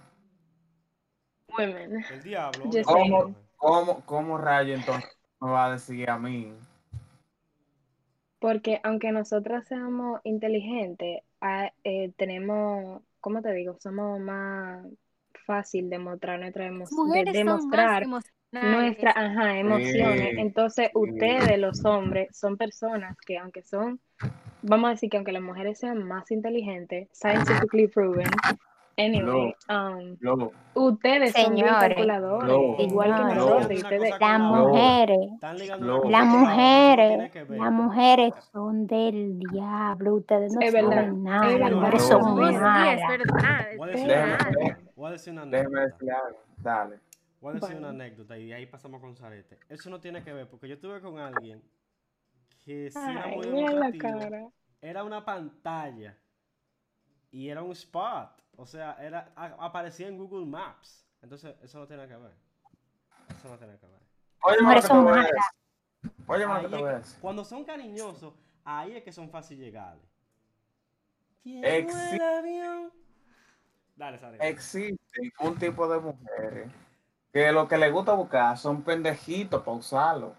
Women. 1.48 2.04
El 2.10 2.22
diablo. 2.22 2.72
Sé. 2.72 2.82
¿Cómo, 3.56 4.00
cómo 4.06 4.38
rayo 4.38 4.74
entonces 4.74 5.10
me 5.40 5.50
va 5.50 5.66
a 5.66 5.72
decir 5.72 6.08
a 6.08 6.18
mí? 6.18 6.54
Porque 8.38 8.80
aunque 8.84 9.12
nosotras 9.12 9.68
seamos 9.68 10.20
inteligentes, 10.24 11.22
ah, 11.42 11.70
eh, 11.84 12.10
tenemos, 12.16 13.02
¿cómo 13.20 13.42
te 13.42 13.52
digo? 13.52 13.76
Somos 13.80 14.20
más 14.20 14.86
fácil 15.46 15.88
de 15.90 15.98
mostrar 15.98 16.40
nuestra 16.40 16.66
emoción, 16.66 17.10
de 17.10 17.24
demostrar 17.24 18.06
nuestras 18.52 19.16
ajá, 19.16 19.58
emociones. 19.58 20.34
Entonces, 20.38 20.90
ustedes, 20.94 21.58
los 21.58 21.84
hombres, 21.84 22.36
son 22.36 22.56
personas 22.56 23.16
que 23.26 23.38
aunque 23.38 23.62
son, 23.62 24.00
vamos 24.62 24.88
a 24.88 24.90
decir 24.92 25.10
que 25.10 25.16
aunque 25.16 25.32
las 25.32 25.42
mujeres 25.42 25.78
sean 25.78 26.02
más 26.02 26.30
inteligentes, 26.30 27.08
scientifically 27.12 27.88
proven, 27.88 28.30
anyway, 29.04 29.54
um, 29.68 30.16
ustedes 30.74 31.32
son 31.32 31.44
Señores. 31.56 31.74
calculadores, 31.80 32.48
No. 32.48 32.76
igual 32.78 33.14
que 33.16 33.22
No. 33.22 33.34
nosotros. 33.34 33.80
Las 34.20 34.40
mujeres, 34.40 35.18
las 35.40 36.26
mujeres, 36.26 37.48
las 37.48 37.72
mujeres 37.72 38.34
son 38.52 38.86
del 38.86 39.38
diablo. 39.38 40.14
Ustedes 40.16 40.52
no 40.54 40.60
Es 40.60 40.72
verdad, 40.72 40.90
saben 40.90 41.24
nada. 41.24 41.46
es 41.50 41.58
Las 41.58 41.68
verdad. 41.70 41.76
mujeres 41.80 42.02
son 42.02 42.22
sí, 42.22 42.28
es 42.54 42.60
malas. 42.60 42.88
es 42.88 43.08
decir, 43.08 43.26
verdad. 43.26 43.66
decir 43.90 45.34
déjeme 45.34 45.40
anécdota. 45.40 45.80
decirle 45.80 46.12
algo. 46.14 46.38
Dale. 46.58 47.00
Voy 47.40 47.50
a 47.50 47.54
decir 47.54 47.76
una 47.76 47.88
anécdota 47.88 48.38
y 48.38 48.46
de 48.48 48.54
ahí 48.54 48.66
pasamos 48.66 49.00
con 49.00 49.16
Zarete. 49.16 49.58
Eso 49.68 49.88
no 49.88 49.98
tiene 49.98 50.22
que 50.22 50.32
ver, 50.32 50.46
porque 50.48 50.68
yo 50.68 50.74
estuve 50.74 51.00
con 51.00 51.18
alguien 51.18 51.62
que 52.64 52.90
sí 52.90 52.98
era 52.98 53.26
muy 53.28 53.46
demostrativo. 53.46 54.52
Era 54.82 55.04
una 55.04 55.24
pantalla 55.24 56.16
y 57.30 57.48
era 57.48 57.62
un 57.62 57.72
spot. 57.72 58.28
O 58.60 58.66
sea, 58.66 58.94
era, 59.00 59.32
a- 59.36 59.56
aparecía 59.64 60.06
en 60.06 60.18
Google 60.18 60.44
Maps. 60.44 61.06
Entonces, 61.22 61.56
eso 61.62 61.78
no 61.78 61.86
tiene 61.86 62.06
que 62.06 62.14
ver. 62.14 62.34
Eso 63.30 63.48
no 63.48 63.56
tiene 63.56 63.78
que 63.78 63.86
ver. 63.86 64.00
Oye, 64.42 64.56
te 64.74 64.82
son 64.82 65.04
malas. 65.04 65.30
Oye, 66.26 66.44
que 66.68 67.02
cuando 67.22 67.42
son 67.42 67.64
cariñosos, 67.64 68.34
ahí 68.62 68.96
es 68.96 69.02
que 69.02 69.12
son 69.12 69.30
fácil 69.30 69.58
llegarle. 69.58 70.02
Exi-. 71.42 72.90
Dale, 73.96 74.18
Sara. 74.18 74.36
Existe 74.46 75.32
un 75.40 75.58
tipo 75.58 75.88
de 75.88 75.98
mujeres 76.00 76.70
que 77.32 77.52
lo 77.52 77.66
que 77.66 77.78
les 77.78 77.90
gusta 77.90 78.12
buscar 78.12 78.58
son 78.58 78.82
pendejitos 78.82 79.62
para 79.62 79.76
usarlo. 79.78 80.36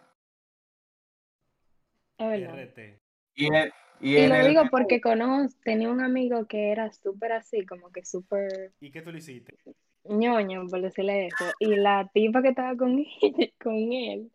RT. 2.20 3.02
Y, 3.34 3.48
en- 3.52 3.72
y 4.02 4.16
Y 4.16 4.28
lo 4.28 4.42
el- 4.42 4.44
digo 4.44 4.70
porque 4.72 5.02
conozco, 5.02 5.58
tenía 5.64 5.90
un 5.90 6.02
amigo 6.02 6.46
que 6.48 6.72
era 6.72 6.92
súper 6.94 7.34
así, 7.34 7.66
como 7.66 7.92
que 7.92 8.06
súper 8.06 8.74
¿Y 8.82 8.92
qué 8.92 9.02
tú 9.02 9.12
le 9.14 9.20
hiciste? 9.20 9.58
ñoño, 10.06 10.68
por 10.70 10.82
decirle 10.82 11.28
eso. 11.28 11.56
Y 11.60 11.76
la 11.76 12.10
tipa 12.14 12.42
que 12.42 12.50
estaba 12.50 12.76
con 12.78 13.00
él, 13.22 13.54
con 13.62 13.76
él 13.94 14.32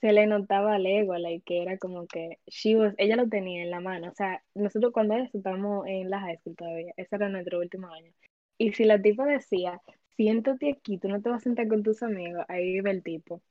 se 0.00 0.12
le 0.12 0.26
notaba 0.26 0.78
legua, 0.78 1.18
like, 1.18 1.44
que 1.44 1.62
era 1.62 1.78
como 1.78 2.06
que 2.08 2.38
she 2.46 2.76
was- 2.76 2.94
ella 2.98 3.16
lo 3.16 3.28
tenía 3.28 3.62
en 3.64 3.70
la 3.70 3.80
mano. 3.80 4.10
O 4.10 4.14
sea, 4.14 4.42
nosotros 4.54 4.92
cuando 4.92 5.16
estábamos 5.16 5.86
en 5.88 6.10
la 6.10 6.20
high 6.20 6.38
school 6.38 6.56
todavía, 6.56 6.92
ese 6.96 7.16
era 7.16 7.28
nuestro 7.30 7.60
último 7.60 7.88
año. 7.88 8.12
Y 8.58 8.72
si 8.74 8.84
la 8.84 9.00
tipa 9.02 9.26
decía, 9.26 9.80
siéntate 10.16 10.70
aquí, 10.72 10.98
tú 10.98 11.08
no 11.08 11.22
te 11.22 11.30
vas 11.30 11.42
a 11.42 11.44
sentar 11.44 11.68
con 11.68 11.82
tus 11.82 12.02
amigos, 12.02 12.44
ahí 12.48 12.76
iba 12.78 12.90
el 12.90 13.02
tipo. 13.02 13.42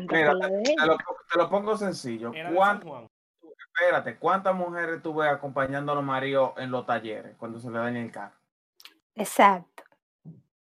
Mira, 0.00 0.34
de 0.34 0.62
te 0.62 0.86
lo, 0.86 0.96
te 0.96 1.38
lo 1.38 1.48
pongo 1.50 1.76
sencillo. 1.76 2.32
Era 2.34 2.50
de 2.50 2.56
San 2.56 2.56
¿Cuánto- 2.56 2.88
Juan. 2.88 3.08
espérate, 3.74 4.16
¿cuántas 4.18 4.54
mujeres 4.54 5.02
tú 5.02 5.14
ves 5.14 5.30
acompañando 5.30 5.92
a 5.92 5.94
los 5.94 6.04
maridos 6.04 6.52
en 6.56 6.70
los 6.70 6.84
talleres 6.86 7.36
cuando 7.36 7.58
se 7.60 7.70
le 7.70 7.78
daña 7.78 8.00
el 8.00 8.10
carro? 8.10 8.34
Exacto. 9.14 9.82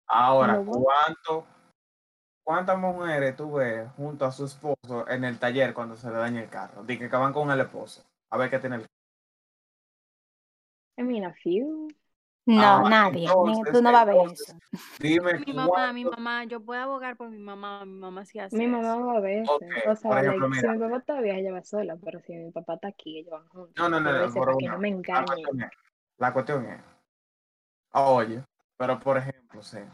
Ahora, 0.07 0.55
No, 0.55 0.65
bueno. 0.65 0.83
¿cuánto, 0.85 1.47
¿cuántas 2.43 2.79
mujeres 2.79 3.37
tú 3.37 3.53
ves 3.53 3.89
junto 3.97 4.25
a 4.25 4.33
su 4.33 4.45
esposo 4.47 5.09
en 5.09 5.25
el 5.25 5.39
taller 5.39 5.73
cuando 5.73 5.97
se 5.97 6.09
le 6.11 6.17
daña 6.17 6.43
el 6.43 6.49
carro? 6.51 6.83
Dije 6.83 7.09
que 7.09 7.17
van 7.17 7.33
con 7.33 7.51
el 7.51 7.61
esposo. 7.61 8.05
A 8.31 8.37
ver 8.37 8.51
qué 8.51 8.59
tiene 8.59 8.77
el 8.77 8.87
I 10.99 11.03
mean, 11.03 11.25
a 11.25 11.33
few. 11.33 11.89
No, 12.57 12.63
Ah, 12.87 12.89
nadie. 12.89 13.21
ni- 13.21 13.27
entonces, 13.27 13.73
tú 13.73 13.83
no 13.83 13.93
vas 13.93 14.03
a 14.03 14.05
ver 14.07 14.17
entonces, 14.17 14.49
eso. 14.49 14.59
Dime 14.99 15.45
Mi 15.47 15.53
mamá, 15.53 15.93
mi 15.93 16.05
mamá, 16.05 16.45
yo 16.45 16.61
puedo 16.61 16.81
abogar 16.81 17.17
por 17.17 17.31
mi 17.31 17.39
mamá, 17.39 17.85
mi 17.85 17.99
mamá 17.99 18.25
sí 18.25 18.39
hace 18.39 18.57
Mi 18.57 18.65
eso. 18.65 18.73
mamá 18.73 18.97
va 19.05 19.19
a 19.19 19.21
veces. 19.21 19.49
Ok, 19.51 19.63
O 19.87 19.95
sea, 19.97 20.11
por 20.11 20.19
ejemplo, 20.19 20.49
like, 20.49 20.61
si 20.61 20.69
mi 20.69 20.79
papá 20.79 21.01
todavía 21.01 21.37
ella 21.39 21.53
va 21.53 21.63
sola, 21.63 21.97
pero 22.03 22.21
si 22.21 22.33
mi 22.35 22.51
papá 22.51 22.75
está 22.75 22.89
aquí, 22.89 23.19
ellos 23.19 23.31
van 23.33 23.49
juntos. 23.49 23.75
No, 23.77 23.89
no, 23.89 24.01
no, 24.01 24.13
no, 24.13 24.33
por 24.35 24.49
una. 24.51 24.73
no 24.73 24.79
me 24.79 24.89
La 24.89 24.95
engañen. 24.97 25.27
cuestión 25.27 25.63
es, 25.63 25.71
la 26.19 26.33
cuestión 26.33 26.67
es, 26.67 26.81
oye, 27.93 28.45
pero 28.77 28.99
por 29.01 29.17
ejemplo, 29.19 29.63
sé, 29.63 29.87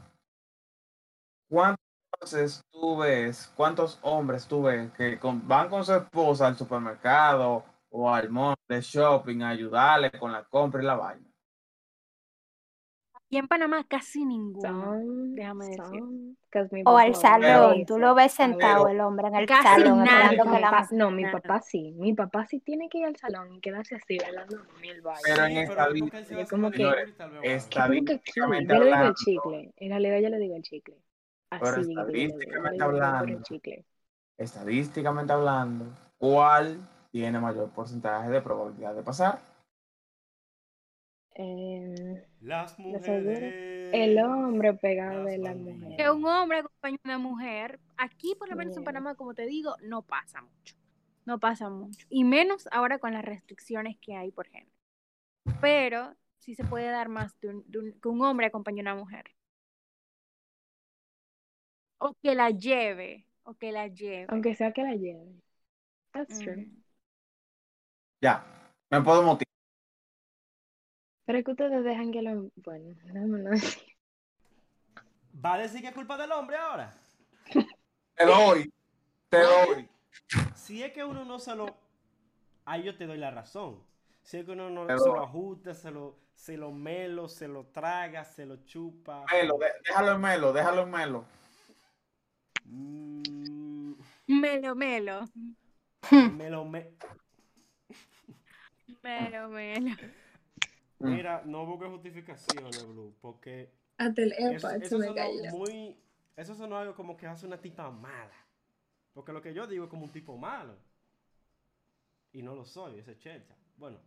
¿cuántas 1.48 1.78
veces 2.20 2.62
tú 2.70 2.96
ves, 2.98 3.52
cuántos 3.56 3.98
hombres 4.02 4.46
tú 4.46 4.62
ves 4.62 4.90
que 4.92 5.18
con- 5.18 5.46
van 5.46 5.68
con 5.68 5.84
su 5.84 5.92
esposa 5.94 6.46
al 6.46 6.56
supermercado 6.56 7.64
o 7.90 8.12
al 8.12 8.30
mall 8.30 8.56
de 8.68 8.80
shopping 8.80 9.42
a 9.42 9.50
ayudarle 9.50 10.10
con 10.12 10.32
la 10.32 10.44
compra 10.44 10.82
y 10.82 10.86
la 10.86 10.94
vaina? 10.96 11.26
Y 13.28 13.38
en 13.38 13.48
Panamá 13.48 13.84
casi 13.88 14.24
ninguno. 14.24 14.68
Son, 14.68 15.34
déjame 15.34 15.66
decir. 15.66 16.02
O 16.86 16.96
al 16.96 17.14
salón. 17.16 17.84
Tú 17.84 17.98
lo 17.98 18.14
ves 18.14 18.32
sentado 18.32 18.86
el 18.88 19.00
hombre 19.00 19.26
en 19.28 19.34
el 19.34 19.46
Casi 19.46 19.62
salón 19.64 20.04
nadie. 20.04 20.38
mi 20.42 20.52
que 20.52 20.60
la 20.60 20.70
papá- 20.70 20.88
no, 20.92 21.10
mi 21.10 21.22
Nada. 21.24 21.40
papá 21.40 21.60
sí, 21.60 21.92
mi 21.98 22.14
papá 22.14 22.46
sí 22.46 22.60
tiene 22.60 22.88
que 22.88 22.98
ir 22.98 23.06
al 23.06 23.16
salón 23.16 23.52
y 23.52 23.60
quedarse 23.60 23.96
así 23.96 24.16
bailando 24.18 24.58
mil 24.80 25.02
vainas. 25.02 25.22
Pero 25.24 25.44
en 25.44 25.56
esta 25.58 25.74
pero 25.88 25.92
vida- 25.94 26.46
como 26.48 26.70
que-. 26.70 26.88
Estadísticamente 27.42 28.74
Yo 28.74 28.78
le 28.78 28.84
digo 28.84 28.86
el 28.86 28.94
hablando. 28.94 29.14
chicle, 29.16 29.72
en 29.76 29.90
realidad 29.90 30.18
yo 30.20 30.28
le 30.28 30.38
digo 30.38 30.56
el 30.56 30.62
chicle. 30.62 30.94
Así, 31.50 31.64
Pero 31.64 31.80
estadísticamente 31.82 32.74
digo, 32.76 32.86
"Yo 32.86 32.90
quiero 32.90 33.06
hablando. 33.06 33.36
el 33.36 33.42
chicle. 33.42 33.84
Estadísticamente 34.38 35.32
hablando, 35.32 35.86
¿cuál 36.18 36.78
tiene 37.10 37.38
mayor 37.40 37.70
porcentaje 37.70 38.30
de 38.30 38.40
probabilidad 38.40 38.94
de 38.94 39.02
pasar? 39.02 39.40
Em, 41.38 42.22
Las 42.40 42.78
mujeres. 42.78 43.90
el 43.92 44.18
hombre 44.18 44.72
pegado 44.74 45.24
Las 45.24 45.32
de 45.32 45.38
la 45.38 45.50
bandidas. 45.50 45.78
mujer. 45.80 45.96
Que 45.98 46.10
un 46.10 46.24
hombre 46.24 46.58
acompañe 46.60 46.96
a 46.96 47.00
una 47.04 47.18
mujer, 47.18 47.78
aquí 47.98 48.34
por 48.38 48.48
lo 48.48 48.56
menos 48.56 48.76
en. 48.76 48.84
Panamá, 48.84 49.14
como 49.16 49.34
te 49.34 49.44
digo, 49.46 49.76
no 49.82 50.00
pasa 50.02 50.40
mucho. 50.40 50.74
No 51.26 51.38
pasa 51.38 51.68
mucho. 51.68 52.06
Y 52.08 52.24
menos 52.24 52.68
ahora 52.72 52.98
con 52.98 53.12
las 53.12 53.24
restricciones 53.24 53.98
que 54.00 54.14
hay 54.16 54.30
por 54.32 54.46
género. 54.48 54.70
Pero 55.60 56.14
sí 56.38 56.54
se 56.54 56.64
puede 56.64 56.88
dar 56.90 57.08
más 57.10 57.38
de 57.40 57.48
un, 57.48 57.64
de 57.70 57.78
un- 57.80 58.00
que 58.00 58.08
un 58.08 58.22
hombre 58.22 58.46
acompañe 58.46 58.80
a 58.80 58.82
una 58.82 58.94
mujer. 58.94 59.24
O 61.98 62.14
que 62.22 62.34
la 62.34 62.50
lleve. 62.50 63.26
O 63.42 63.54
que 63.54 63.72
la 63.72 63.88
lleve. 63.88 64.26
Aunque 64.28 64.54
sea 64.54 64.72
que 64.72 64.82
la 64.82 64.94
lleve. 64.94 65.34
That's 66.12 66.38
true. 66.38 66.62
Ujú. 66.66 66.82
Ya, 68.22 68.44
me 68.90 69.02
puedo 69.02 69.22
motivar. 69.22 69.46
Pero 71.26 71.38
es 71.38 71.44
que 71.44 71.50
ustedes 71.50 71.84
dejan 71.84 72.12
que 72.12 72.22
lo... 72.22 72.50
Bueno, 72.56 72.94
no 73.12 73.50
decir. 73.50 73.82
¿Va 75.44 75.54
a 75.54 75.58
decir 75.58 75.82
que 75.82 75.88
es 75.88 75.94
culpa 75.94 76.16
del 76.16 76.32
hombre 76.32 76.56
ahora? 76.56 76.94
Te 78.14 78.24
doy, 78.24 78.72
te 79.28 79.38
doy. 79.42 79.88
Si 80.54 80.82
es 80.82 80.92
que 80.92 81.04
uno 81.04 81.24
no 81.24 81.38
se 81.38 81.54
lo. 81.54 81.76
Ahí 82.64 82.82
yo 82.84 82.96
te 82.96 83.06
doy 83.06 83.18
la 83.18 83.30
razón. 83.30 83.82
Si 84.22 84.38
es 84.38 84.44
que 84.46 84.52
uno 84.52 84.70
no 84.70 84.86
se 84.86 84.94
lo 85.08 85.22
ajusta, 85.22 85.74
se 85.74 85.90
lo, 85.90 86.16
se 86.34 86.56
lo 86.56 86.72
melo, 86.72 87.28
se 87.28 87.46
lo 87.48 87.66
traga, 87.66 88.24
se 88.24 88.46
lo 88.46 88.64
chupa. 88.64 89.24
Melo, 89.30 89.58
de- 89.58 89.72
déjalo 89.86 90.12
en 90.12 90.20
melo, 90.20 90.52
déjalo 90.52 90.82
en 90.82 90.90
melo. 90.90 91.24
Mm, 92.64 93.92
Melo, 94.26 94.74
melo. 94.74 95.24
me 96.10 96.50
lo 96.50 96.64
me- 96.64 96.90
Melo, 99.02 99.48
melo. 99.50 99.90
Mm. 99.90 100.25
Mira, 101.00 101.42
no 101.44 101.66
busques 101.66 101.88
justificaciones, 101.90 102.86
Blue, 102.88 103.14
porque 103.20 103.70
Hasta 103.98 104.22
el 104.22 104.32
eso, 104.32 104.70
eso 104.70 105.02
sonó 105.02 105.32
muy. 105.50 105.96
Eso 106.36 106.54
sonó 106.54 106.76
algo 106.76 106.94
como 106.94 107.16
que 107.16 107.26
hace 107.26 107.46
una 107.46 107.60
tipa 107.60 107.90
mala. 107.90 108.34
Porque 109.14 109.32
lo 109.32 109.40
que 109.40 109.54
yo 109.54 109.66
digo 109.66 109.84
es 109.84 109.90
como 109.90 110.04
un 110.04 110.12
tipo 110.12 110.36
malo. 110.36 110.76
Y 112.32 112.42
no 112.42 112.54
lo 112.54 112.64
soy, 112.66 112.98
ese 112.98 113.12
es 113.12 113.18
Chelcha. 113.18 113.54
Bueno, 113.78 113.98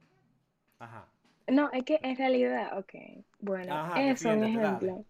ajá. 0.77 1.07
No, 1.47 1.71
es 1.71 1.83
que 1.83 1.99
en 2.03 2.15
realidad, 2.15 2.77
ok, 2.77 2.93
bueno, 3.39 3.73
Ajá, 3.73 4.01
eso 4.01 4.29
un 4.29 4.43
defiéndete, 4.43 4.59
dale. 4.59 4.77
ejemplo. 4.77 5.05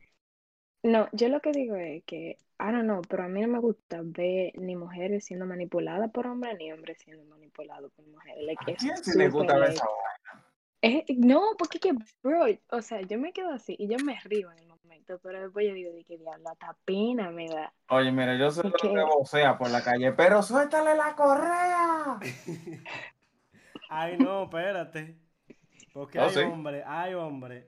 No, 0.84 1.10
yo 1.12 1.28
lo 1.28 1.42
que 1.42 1.52
digo 1.52 1.76
es 1.76 2.04
que, 2.06 2.38
I 2.60 2.72
don't 2.72 2.84
know, 2.84 3.02
pero 3.10 3.24
a 3.24 3.28
mí 3.28 3.42
no 3.42 3.50
me 3.50 3.60
gusta 3.60 4.00
ver 4.02 4.58
ni 4.58 4.76
mujeres 4.76 5.26
siendo 5.26 5.46
manipuladas 5.46 6.10
por 6.12 6.28
hombres 6.28 6.58
ni 6.58 6.72
hombres 6.72 6.98
siendo 7.00 7.26
manipulados 7.26 7.92
por 7.92 8.08
mujeres. 8.08 8.44
Like, 8.46 8.72
¿A 8.72 8.76
quién 8.76 8.94
es 8.94 9.04
sí 9.04 9.18
le 9.18 9.30
gusta 9.30 9.58
ver 9.58 9.72
esa 9.72 9.86
vaina? 9.86 10.46
Es- 10.82 11.04
no, 11.18 11.42
porque 11.58 11.80
que, 11.80 11.94
bro, 12.24 12.46
o 12.72 12.82
sea, 12.82 13.02
yo 13.02 13.20
me 13.20 13.34
quedo 13.34 13.52
así 13.52 13.76
y 13.78 13.88
yo 13.88 13.98
me 14.06 14.20
río 14.22 14.52
en 14.52 14.60
el 14.60 14.68
momento, 14.68 15.20
pero 15.22 15.42
después 15.42 15.68
yo 15.68 15.74
digo, 15.74 15.92
de 15.92 16.04
que 16.04 16.18
diablo, 16.18 16.50
hasta 16.50 16.76
pena 16.86 17.32
me 17.32 17.48
da. 17.48 17.74
Oye, 17.90 18.12
mira, 18.12 18.36
yo 18.38 18.48
Es 18.48 18.58
lo 18.58 18.72
que 18.72 18.90
que- 18.90 19.04
vocea 19.18 19.58
por 19.58 19.70
la 19.70 19.84
calle, 19.84 20.12
pero 20.14 20.42
suéltale 20.42 20.96
la 20.96 21.16
correa. 21.16 22.20
Ay, 23.90 24.18
no, 24.18 24.44
espérate. 24.44 25.18
Porque 25.94 26.20
Oh, 26.20 26.24
hay 26.24 26.30
sí. 26.30 26.40
hombres, 26.42 26.84
hay 26.86 27.14
hombres 27.16 27.66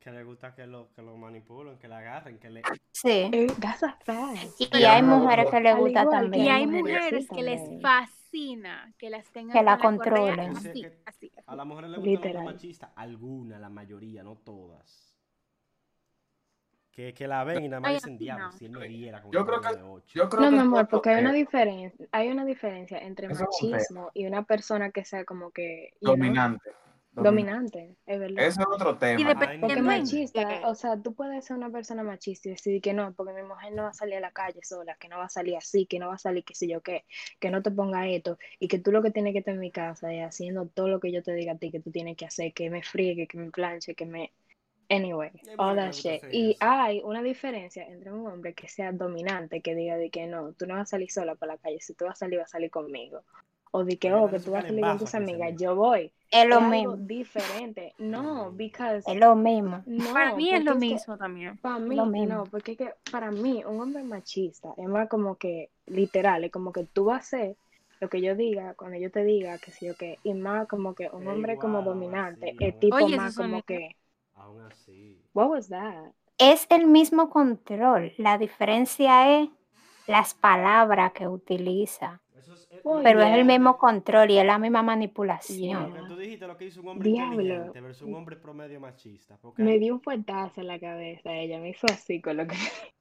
que 0.00 0.10
les 0.10 0.26
gusta 0.26 0.54
que 0.54 0.66
lo, 0.66 0.90
que 0.92 1.00
lo 1.02 1.16
manipulen, 1.16 1.78
que 1.78 1.88
le 1.88 1.94
agarren, 1.94 2.38
que 2.38 2.50
le... 2.50 2.62
Sí. 2.92 3.30
Eh, 3.32 3.46
that's 3.60 3.82
a 3.84 3.96
fact. 4.04 4.42
Y 4.58 4.66
Pero 4.66 4.88
hay 4.88 5.00
no, 5.02 5.18
mujeres 5.18 5.48
que 5.50 5.60
les 5.60 5.74
al 5.74 5.80
gusta 5.80 6.10
también. 6.10 6.44
Y 6.44 6.48
hay 6.50 6.66
mujeres 6.66 7.26
que 7.32 7.42
les 7.42 7.60
también. 7.60 7.80
Que 8.98 9.10
las 9.10 9.30
tengan 9.30 9.52
Que 9.56 9.62
la 9.62 9.76
correa 9.78 9.90
controlen. 9.90 10.50
Así, 10.56 10.72
Sí, 10.72 10.86
así. 11.06 11.32
A 11.46 11.54
las 11.56 11.66
mujeres 11.66 11.90
les 11.90 11.98
gustan 12.00 12.12
los 12.14 12.20
Literal. 12.22 12.36
hombres 12.38 12.54
machistas. 12.56 12.90
Algunas, 12.96 13.60
la 13.60 13.68
mayoría, 13.68 14.22
no 14.24 14.36
todas. 14.36 15.14
Que, 16.90 17.12
que 17.12 17.26
la 17.26 17.42
ven 17.42 17.64
y 17.64 17.68
nada 17.68 17.80
más 17.80 17.88
Ay, 17.88 17.94
dicen 17.96 18.14
así 18.14 18.24
diablo, 18.24 18.44
no. 18.46 18.52
si 18.52 18.64
él 18.66 18.70
me 18.70 18.88
diera 18.88 19.20
con 19.22 19.32
Yo 19.32 19.44
creo 19.44 19.60
que- 19.60 19.76
de 19.76 19.82
ocho". 19.82 20.06
Yo 20.14 20.28
creo 20.28 20.42
No, 20.42 20.46
que 20.50 20.52
mi 20.54 20.58
amor, 20.60 20.88
porque 20.88 21.10
hay 21.10 21.20
una 21.22 21.32
diferencia, 21.32 22.06
hay 22.12 22.28
una 22.28 22.44
diferencia 22.44 22.98
entre 22.98 23.28
machismo 23.28 24.10
y 24.14 24.26
una 24.26 24.44
persona 24.44 24.90
que 24.90 25.04
sea 25.04 25.24
como 25.24 25.50
que, 25.50 25.92
know, 26.00 26.14
dominante. 27.14 27.96
es 28.06 28.18
verdad. 28.18 28.44
Eso 28.44 28.60
es 28.60 28.66
otro 28.66 28.98
tema. 28.98 29.20
Y 29.20 29.24
depende 29.24 29.58
Porque 29.60 29.82
machista, 29.82 30.62
o 30.64 30.74
sea, 30.74 31.00
tú 31.00 31.14
puedes 31.14 31.44
ser 31.44 31.56
una 31.56 31.70
persona 31.70 32.02
machista 32.02 32.48
y 32.48 32.52
decir 32.52 32.80
que 32.80 32.92
no, 32.92 33.12
porque 33.14 33.32
mi 33.32 33.42
mujer 33.42 33.72
no 33.72 33.84
va 33.84 33.90
a 33.90 33.94
salir 33.94 34.16
a 34.16 34.20
la 34.20 34.32
calle 34.32 34.60
sola, 34.62 34.96
que 34.96 35.08
no 35.08 35.18
va 35.18 35.26
a 35.26 35.28
salir 35.28 35.56
así, 35.56 35.86
que 35.86 35.98
no 35.98 36.08
va 36.08 36.14
a 36.14 36.18
salir 36.18 36.44
qué 36.44 36.54
sé 36.54 36.68
yo 36.68 36.82
qué, 36.82 37.04
que 37.38 37.50
no 37.50 37.62
te 37.62 37.70
ponga 37.70 38.08
esto, 38.08 38.38
y 38.58 38.68
que 38.68 38.78
tú 38.78 38.92
lo 38.92 39.02
que 39.02 39.10
tienes 39.10 39.32
que 39.32 39.40
estar 39.40 39.54
en 39.54 39.60
mi 39.60 39.70
casa 39.70 40.12
y 40.12 40.20
haciendo 40.20 40.66
todo 40.66 40.88
lo 40.88 41.00
que 41.00 41.12
yo 41.12 41.22
te 41.22 41.34
diga 41.34 41.52
a 41.52 41.58
ti 41.58 41.70
que 41.70 41.80
tú 41.80 41.90
tienes 41.90 42.16
que 42.16 42.26
hacer, 42.26 42.52
que 42.52 42.70
me 42.70 42.82
friegue, 42.82 43.26
que 43.26 43.38
me 43.38 43.50
planche, 43.50 43.94
que 43.94 44.06
me... 44.06 44.32
Anyway, 44.90 45.30
all 45.56 45.74
that 45.76 45.92
shit. 45.92 46.22
Y 46.30 46.58
hay 46.60 47.00
una 47.02 47.22
diferencia 47.22 47.86
entre 47.86 48.12
un 48.12 48.26
hombre 48.26 48.52
que 48.52 48.68
sea 48.68 48.92
dominante, 48.92 49.62
que 49.62 49.74
diga 49.74 49.96
de 49.96 50.10
que 50.10 50.26
no, 50.26 50.52
tú 50.52 50.66
no 50.66 50.74
vas 50.74 50.82
a 50.82 50.86
salir 50.86 51.10
sola 51.10 51.34
por 51.36 51.48
la 51.48 51.56
calle, 51.56 51.80
si 51.80 51.94
tú 51.94 52.04
vas 52.04 52.12
a 52.14 52.26
salir, 52.26 52.38
vas 52.38 52.50
a 52.50 52.58
salir 52.58 52.70
conmigo. 52.70 53.22
O 53.76 53.84
de 53.84 53.98
que, 53.98 54.12
oh, 54.12 54.28
que 54.30 54.38
tú 54.40 54.52
vas 54.52 54.64
a 54.64 54.68
salir 54.68 54.86
con 54.88 54.98
tus 54.98 55.14
amigas, 55.14 55.52
yo 55.56 55.74
voy. 55.74 56.12
Es 56.30 56.46
lo 56.48 56.56
Es 56.58 56.62
algo 56.62 56.70
mismo. 56.70 56.96
diferente. 56.96 57.94
No, 57.98 58.52
because 58.52 59.04
Es 59.06 59.16
lo 59.18 59.34
mismo. 59.36 59.82
no, 59.86 60.12
Para 60.12 60.34
mí 60.34 60.50
es 60.52 60.64
lo 60.64 60.72
que 60.74 60.78
mismo 60.78 61.16
también. 61.18 61.58
para 61.58 61.78
mí, 61.78 61.96
Lo 61.96 62.06
mismo. 62.06 62.34
no, 62.34 62.44
porque 62.44 62.72
es 62.72 62.78
que 62.78 62.94
para 63.10 63.30
mí 63.30 63.62
un 63.64 63.80
hombre 63.80 64.02
machista 64.04 64.74
es 64.76 64.88
más 64.88 65.08
como 65.08 65.36
que 65.36 65.70
literal, 65.86 66.44
es 66.44 66.52
como 66.52 66.72
que 66.72 66.84
tú 66.84 67.06
vas 67.06 67.16
a 67.16 67.18
hacer 67.38 67.56
lo 68.00 68.08
que 68.08 68.20
yo 68.20 68.34
diga, 68.36 68.74
cuando 68.74 68.98
yo 68.98 69.10
te 69.10 69.24
diga, 69.24 69.58
que 69.58 69.70
sí 69.70 69.88
o 69.90 69.96
qué, 69.96 70.18
y 70.24 70.34
más 70.34 70.68
como 70.68 70.94
que 70.94 71.08
un 71.10 71.26
hombre 71.28 71.56
como 71.58 71.82
dominante, 71.82 72.50
así, 72.50 72.64
es 72.66 72.78
tipo. 72.80 72.96
Oye, 72.96 73.16
más 73.16 73.36
como 73.36 73.62
que, 73.62 73.96
Aún 74.34 74.62
así. 74.62 75.18
what 75.34 75.48
was 75.48 75.68
that? 75.68 76.12
Es 76.38 76.66
el 76.70 76.86
mismo 76.86 77.30
control. 77.30 78.12
La 78.18 78.38
diferencia 78.38 79.40
es 79.40 79.48
las 80.06 80.34
palabras 80.34 81.12
que 81.12 81.28
utiliza. 81.28 82.20
Pero 83.02 83.22
es 83.22 83.34
el 83.34 83.44
mismo 83.44 83.78
control 83.78 84.30
y 84.30 84.38
es 84.38 84.44
la 84.44 84.58
misma 84.58 84.82
manipulación. 84.82 85.94
Lo 85.94 86.02
que 86.02 86.08
tú 86.08 86.16
dijiste, 86.16 86.46
lo 86.46 86.56
que 86.56 86.66
hizo 86.66 86.82
un 86.82 86.88
hombre 86.88 87.10
Diablo. 87.10 87.42
inteligente 87.42 87.80
versus 87.80 88.08
un 88.08 88.14
hombre 88.14 88.36
promedio 88.36 88.78
machista. 88.80 89.38
Porque 89.40 89.62
Me 89.62 89.78
dio 89.78 89.94
un 89.94 90.00
fuetazo 90.02 90.60
en 90.60 90.66
la 90.66 90.78
cabeza 90.78 91.32
ella, 91.32 91.58
me 91.58 91.70
hizo 91.70 91.86
así 91.90 92.20
con 92.20 92.36
lo 92.36 92.46
que... 92.46 92.56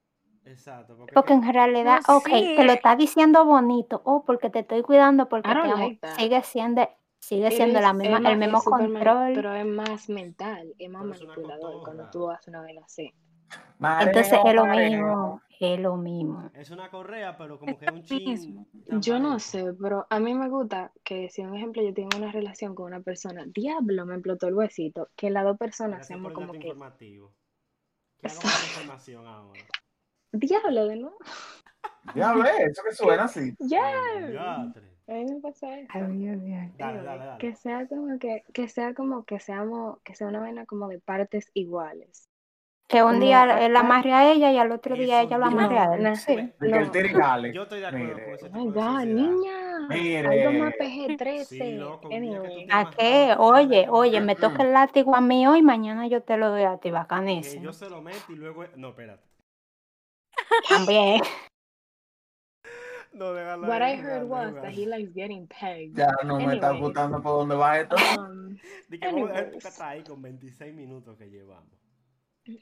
Exacto. 0.46 0.98
Porque, 1.14 1.34
en 1.34 1.54
realidad, 1.54 2.02
No, 2.08 2.18
ok, 2.18 2.28
sí. 2.28 2.54
te 2.58 2.64
lo 2.66 2.74
está 2.74 2.96
diciendo 2.96 3.46
bonito, 3.46 4.02
oh, 4.04 4.24
porque 4.26 4.50
te 4.50 4.60
estoy 4.60 4.82
cuidando, 4.82 5.30
porque 5.30 5.50
te 5.50 5.58
amo. 5.58 5.78
like. 5.78 6.06
Sigue 6.18 6.44
siendo, 6.44 6.90
sigue 7.20 7.52
siendo 7.52 7.80
la 7.80 7.94
misma, 7.94 8.18
el 8.30 8.38
mismo 8.38 8.62
control. 8.62 9.34
pero 9.36 9.54
es 9.54 9.66
más 9.66 10.10
mental, 10.10 10.74
es 10.78 10.90
más 10.90 11.04
Pero 11.04 11.14
es 11.14 11.22
una 11.22 11.30
manipulador 11.30 11.84
cuando 11.84 12.10
tú 12.10 12.30
haces 12.30 12.50
una 12.50 12.62
vaina 12.62 12.82
así. 12.84 13.14
Entonces 13.80 14.40
es 14.46 14.54
lo 14.54 14.66
mismo, 14.66 15.42
es 15.60 15.80
lo 15.80 15.98
mismo. 15.98 16.50
es 16.54 16.70
una 16.72 16.90
correa, 16.90 17.38
pero 17.38 17.60
como 17.60 17.78
que 17.78 17.86
es 17.86 17.92
un 17.92 18.00
lo 18.00 18.04
chin. 18.04 18.30
mismo. 18.30 18.68
Yo 18.88 19.20
no 19.20 19.40
sé, 19.40 19.74
pero 19.82 20.06
a 20.10 20.20
mí 20.20 20.34
me 20.34 20.50
gusta 20.50 20.92
que 21.04 21.30
si 21.30 21.42
un 21.42 21.56
ejemplo 21.56 21.82
yo 21.82 21.94
tengo 21.94 22.18
una 22.18 22.32
relación 22.32 22.76
con 22.76 22.86
una 22.88 23.02
persona, 23.02 23.44
diablo, 23.48 24.06
me 24.06 24.16
explotó 24.16 24.48
el 24.48 24.56
huesito, 24.56 25.10
que 25.16 25.30
las 25.30 25.44
dos 25.44 25.58
personas 25.58 26.08
seamos 26.08 26.34
como 26.34 26.54
que, 26.54 26.68
informativo. 26.68 27.34
Más 28.22 28.36
información 28.70 29.28
ahora. 29.28 29.62
diablo 30.32 30.88
de 30.88 30.96
nuevo. 30.96 31.18
Diablo, 32.14 32.46
eh, 32.46 32.68
eso 32.72 32.82
que 32.84 32.94
suena 32.94 33.24
así. 33.26 33.54
Yeah. 33.60 34.28
Diatre. 34.28 34.94
A 35.08 35.12
mí 35.14 35.26
me 35.26 35.42
pasa 35.42 35.80
eso. 35.80 35.90
Dale, 35.94 36.06
Anyway, 36.06 36.72
dale, 36.78 37.04
dale. 37.04 37.38
Que 37.40 37.56
sea 37.56 37.86
como 37.88 38.18
que, 38.20 38.44
que 38.54 38.70
sea 38.70 38.94
como 38.94 39.26
que 39.26 39.40
seamos, 39.40 40.00
que 40.04 40.16
sea 40.16 40.28
una 40.28 40.40
vaina 40.40 40.66
como 40.66 40.88
de 40.88 41.00
partes 41.00 41.50
iguales. 41.54 42.30
Que 42.94 43.02
un 43.04 43.20
día 43.20 43.66
él 43.66 43.76
a- 43.76 43.80
amarre 43.80 44.14
a 44.14 44.32
ella 44.32 44.52
y 44.52 44.58
al 44.60 44.72
otro 44.72 44.96
día 44.96 45.22
ella 45.24 45.40
lo 45.40 45.46
amarre 45.46 45.80
a 45.80 45.96
él. 45.96 46.04
No, 46.04 46.16
Sí. 46.16 46.36
Que. 46.60 46.70
Yo 47.52 47.64
estoy 47.64 47.80
de 47.80 47.88
acuerdo 47.88 48.14
Mire. 48.14 48.26
con 48.26 48.34
ese 48.36 48.46
Oh 48.54 48.64
tipo 48.68 48.98
de 49.00 49.06
niña. 49.08 49.80
Mire. 49.90 50.46
Algo 50.48 50.60
más 50.64 50.74
PG-13. 50.76 51.44
Sí, 51.46 51.72
loco, 51.74 52.08
un 52.08 52.22
día 52.22 52.32
que 52.34 52.38
tú 52.38 52.44
anyway. 52.46 52.68
te- 52.68 52.74
¿A 52.74 52.90
qué? 52.92 53.36
Oye, 53.40 53.88
oye, 53.90 54.22
me 54.22 54.36
toca 54.36 54.62
el 54.62 54.74
látigo 54.74 55.16
a 55.16 55.22
mí 55.22 55.48
hoy, 55.48 55.64
mañana 55.64 56.06
yo 56.08 56.22
te 56.22 56.38
lo 56.38 56.50
doy 56.52 56.64
a 56.64 56.78
ti, 56.78 56.92
bacanísimo. 56.92 57.64
yo 57.64 57.74
se 57.74 57.90
lo 57.90 58.00
meto 58.02 58.32
y 58.32 58.36
luego. 58.36 58.64
No, 58.76 58.90
espérate. 58.90 59.24
También. 60.70 61.22
No, 63.14 63.34
déjalo 63.34 63.68
What 63.68 63.82
I 63.82 63.96
heard 63.96 64.24
was 64.28 64.54
that 64.56 64.72
he 64.72 64.86
likes 64.86 65.12
getting 65.14 65.48
pegged. 65.48 65.96
Ya 65.96 66.12
no 66.26 66.40
me 66.40 66.56
está 66.56 66.72
gustando 66.72 67.22
por 67.22 67.34
dónde 67.34 67.56
va 67.56 67.80
esto. 67.80 67.96
Um, 68.20 68.58
Di 68.90 69.00
que 69.00 69.06
vamos 69.08 69.30
a 69.32 69.44
dejar 69.44 69.74
ahí 69.90 70.04
con 70.04 70.22
26 70.22 70.74
minutos 70.74 71.18
que 71.18 71.30
llevamos. 71.30 71.83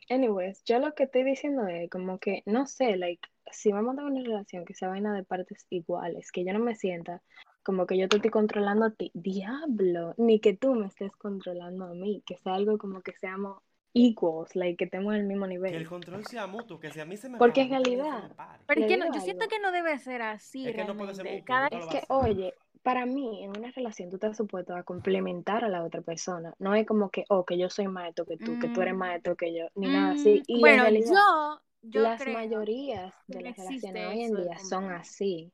Anyways, 0.09 0.63
yo 0.65 0.79
lo 0.79 0.93
que 0.93 1.03
estoy 1.03 1.23
diciendo 1.23 1.67
es 1.67 1.89
como 1.89 2.19
que, 2.19 2.43
no 2.45 2.65
sé, 2.65 2.97
like, 2.97 3.27
si 3.51 3.71
vamos 3.71 3.93
a 3.93 3.97
tener 3.97 4.11
una 4.11 4.23
relación 4.23 4.65
que 4.65 4.73
sea 4.73 4.89
vaina 4.89 5.13
de 5.13 5.23
partes 5.23 5.65
iguales, 5.69 6.31
que 6.31 6.45
yo 6.45 6.53
no 6.53 6.59
me 6.59 6.75
sienta 6.75 7.21
como 7.63 7.85
que 7.85 7.97
yo 7.97 8.09
te 8.09 8.17
estoy 8.17 8.31
controlando 8.31 8.85
a 8.85 8.91
ti, 8.91 9.11
diablo, 9.13 10.15
ni 10.17 10.39
que 10.39 10.55
tú 10.55 10.73
me 10.73 10.87
estés 10.87 11.11
controlando 11.15 11.85
a 11.85 11.93
mí, 11.93 12.23
que 12.25 12.37
sea 12.37 12.55
algo 12.55 12.77
como 12.77 13.01
que 13.01 13.13
seamos 13.13 13.61
equals, 13.93 14.55
like, 14.55 14.77
que 14.77 14.85
estemos 14.85 15.13
al 15.13 15.25
mismo 15.25 15.45
Que 15.45 15.53
el 15.53 15.61
nivel. 15.61 15.87
control 15.87 16.25
sea 16.25 16.47
mutuo, 16.47 16.79
que 16.79 16.91
si 16.91 16.99
a 16.99 17.05
mí 17.05 17.17
se 17.17 17.29
me 17.29 17.37
Porque 17.37 17.61
en 17.61 17.69
realidad-. 17.69 18.31
Pero 18.65 18.81
es 18.81 18.87
que 18.87 18.97
no, 18.97 19.13
yo 19.13 19.19
siento 19.19 19.47
que 19.47 19.59
no 19.59 19.71
debe 19.71 19.97
ser 19.99 20.21
así 20.21 20.67
Es 20.67 20.75
que 20.75 20.85
no 20.85 20.95
puede 20.95 21.13
ser 21.13 21.25
mutuo, 21.25 21.45
Cada 21.45 21.69
lo 21.69 21.87
que, 21.87 22.01
oye, 22.07 22.53
para 22.83 23.05
mí, 23.05 23.43
en 23.43 23.51
una 23.57 23.71
relación 23.71 24.09
tú 24.09 24.15
estás 24.17 24.37
supuesto 24.37 24.75
a 24.75 24.83
complementar 24.83 25.63
a 25.63 25.69
la 25.69 25.83
otra 25.83 26.01
persona. 26.01 26.53
No 26.59 26.75
es 26.75 26.85
como 26.87 27.09
que, 27.09 27.25
oh, 27.29 27.45
que 27.45 27.57
yo 27.57 27.69
soy 27.69 27.87
más 27.87 28.09
esto 28.09 28.25
que 28.25 28.37
tú, 28.37 28.57
que 28.57 28.69
tú 28.69 28.81
eres 28.81 28.93
Mm. 28.93 28.97
más 28.97 29.15
esto 29.17 29.35
que 29.35 29.53
yo, 29.55 29.67
ni 29.75 29.89
nada 29.89 30.11
así. 30.13 30.41
Mm, 30.41 30.43
Y 30.47 30.55
en 30.55 30.61
bueno, 30.61 30.81
realidad, 30.81 31.09
yo, 31.15 31.61
yo 31.81 32.01
las 32.03 32.17
creo 32.17 32.35
mayorías 32.35 33.13
de 33.27 33.41
las 33.41 33.57
relaciones 33.57 34.07
hoy 34.07 34.23
en 34.23 34.35
día 34.35 34.59
son 34.59 34.91
así. 34.91 35.51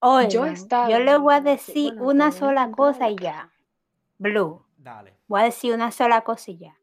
Oigan, 0.00 0.30
Yo 0.30 0.44
yo 0.88 0.98
en 0.98 1.06
le 1.06 1.16
voy 1.16 1.34
a 1.34 1.40
decir 1.40 1.94
bueno, 1.94 2.02
una 2.02 2.30
sola 2.32 2.70
con 2.70 2.72
cosa 2.72 3.08
y 3.08 3.16
ya. 3.16 3.52
Blue, 4.18 4.64
Dale. 4.76 5.16
voy 5.28 5.42
a 5.42 5.44
decir 5.44 5.74
una 5.74 5.92
sola 5.92 6.22
cosa 6.22 6.50
y 6.52 6.58
ya. 6.58 6.78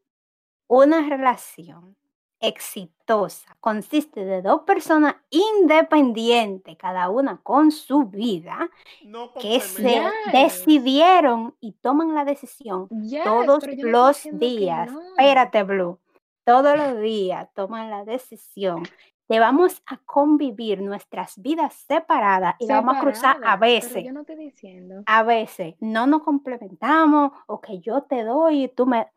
Una 0.67 1.08
relación 1.10 1.97
exitosa 2.39 3.56
consiste 3.60 4.23
de 4.23 4.41
dos 4.41 4.62
personas 4.62 5.15
independientes, 5.30 6.78
cada 6.78 7.10
una 7.10 7.38
con 7.41 7.71
su 7.71 8.06
vida, 8.06 8.69
No 9.04 9.34
que 9.34 9.60
se 9.60 10.02
decidieron 10.32 11.56
y 11.60 11.73
toman 11.73 12.13
la 12.15 12.25
decisión 12.25 12.88
Yes, 12.89 13.23
todos 13.23 13.63
los 13.78 14.23
días. 14.34 14.91
no. 14.91 15.02
Espérate, 15.17 15.63
Blue. 15.63 15.99
Todos 16.45 16.78
los 16.78 16.99
días 17.02 17.47
toman 17.54 17.89
la 17.89 18.04
decisión 18.06 18.84
de 19.28 19.39
vamos 19.39 19.84
a 19.86 19.97
convivir 19.97 20.82
nuestras 20.82 21.39
vidas 21.39 21.75
separadas 21.88 22.56
y 22.58 22.65
vamos 22.67 22.97
a 22.97 22.99
cruzar 22.99 23.38
a 23.43 23.58
veces. 23.58 24.04
yo 24.04 24.12
no 24.12 24.21
estoy 24.21 24.38
diciendo. 24.38 25.04
A 25.06 25.21
veces 25.21 25.75
no 25.80 26.08
nos 26.08 26.23
complementamos 26.23 27.32
o 27.45 27.62
que 27.62 27.80
yo 27.80 28.02
te 28.04 28.23
doy 28.23 28.63
y 28.63 28.67
tú 28.69 28.88
me 28.88 29.08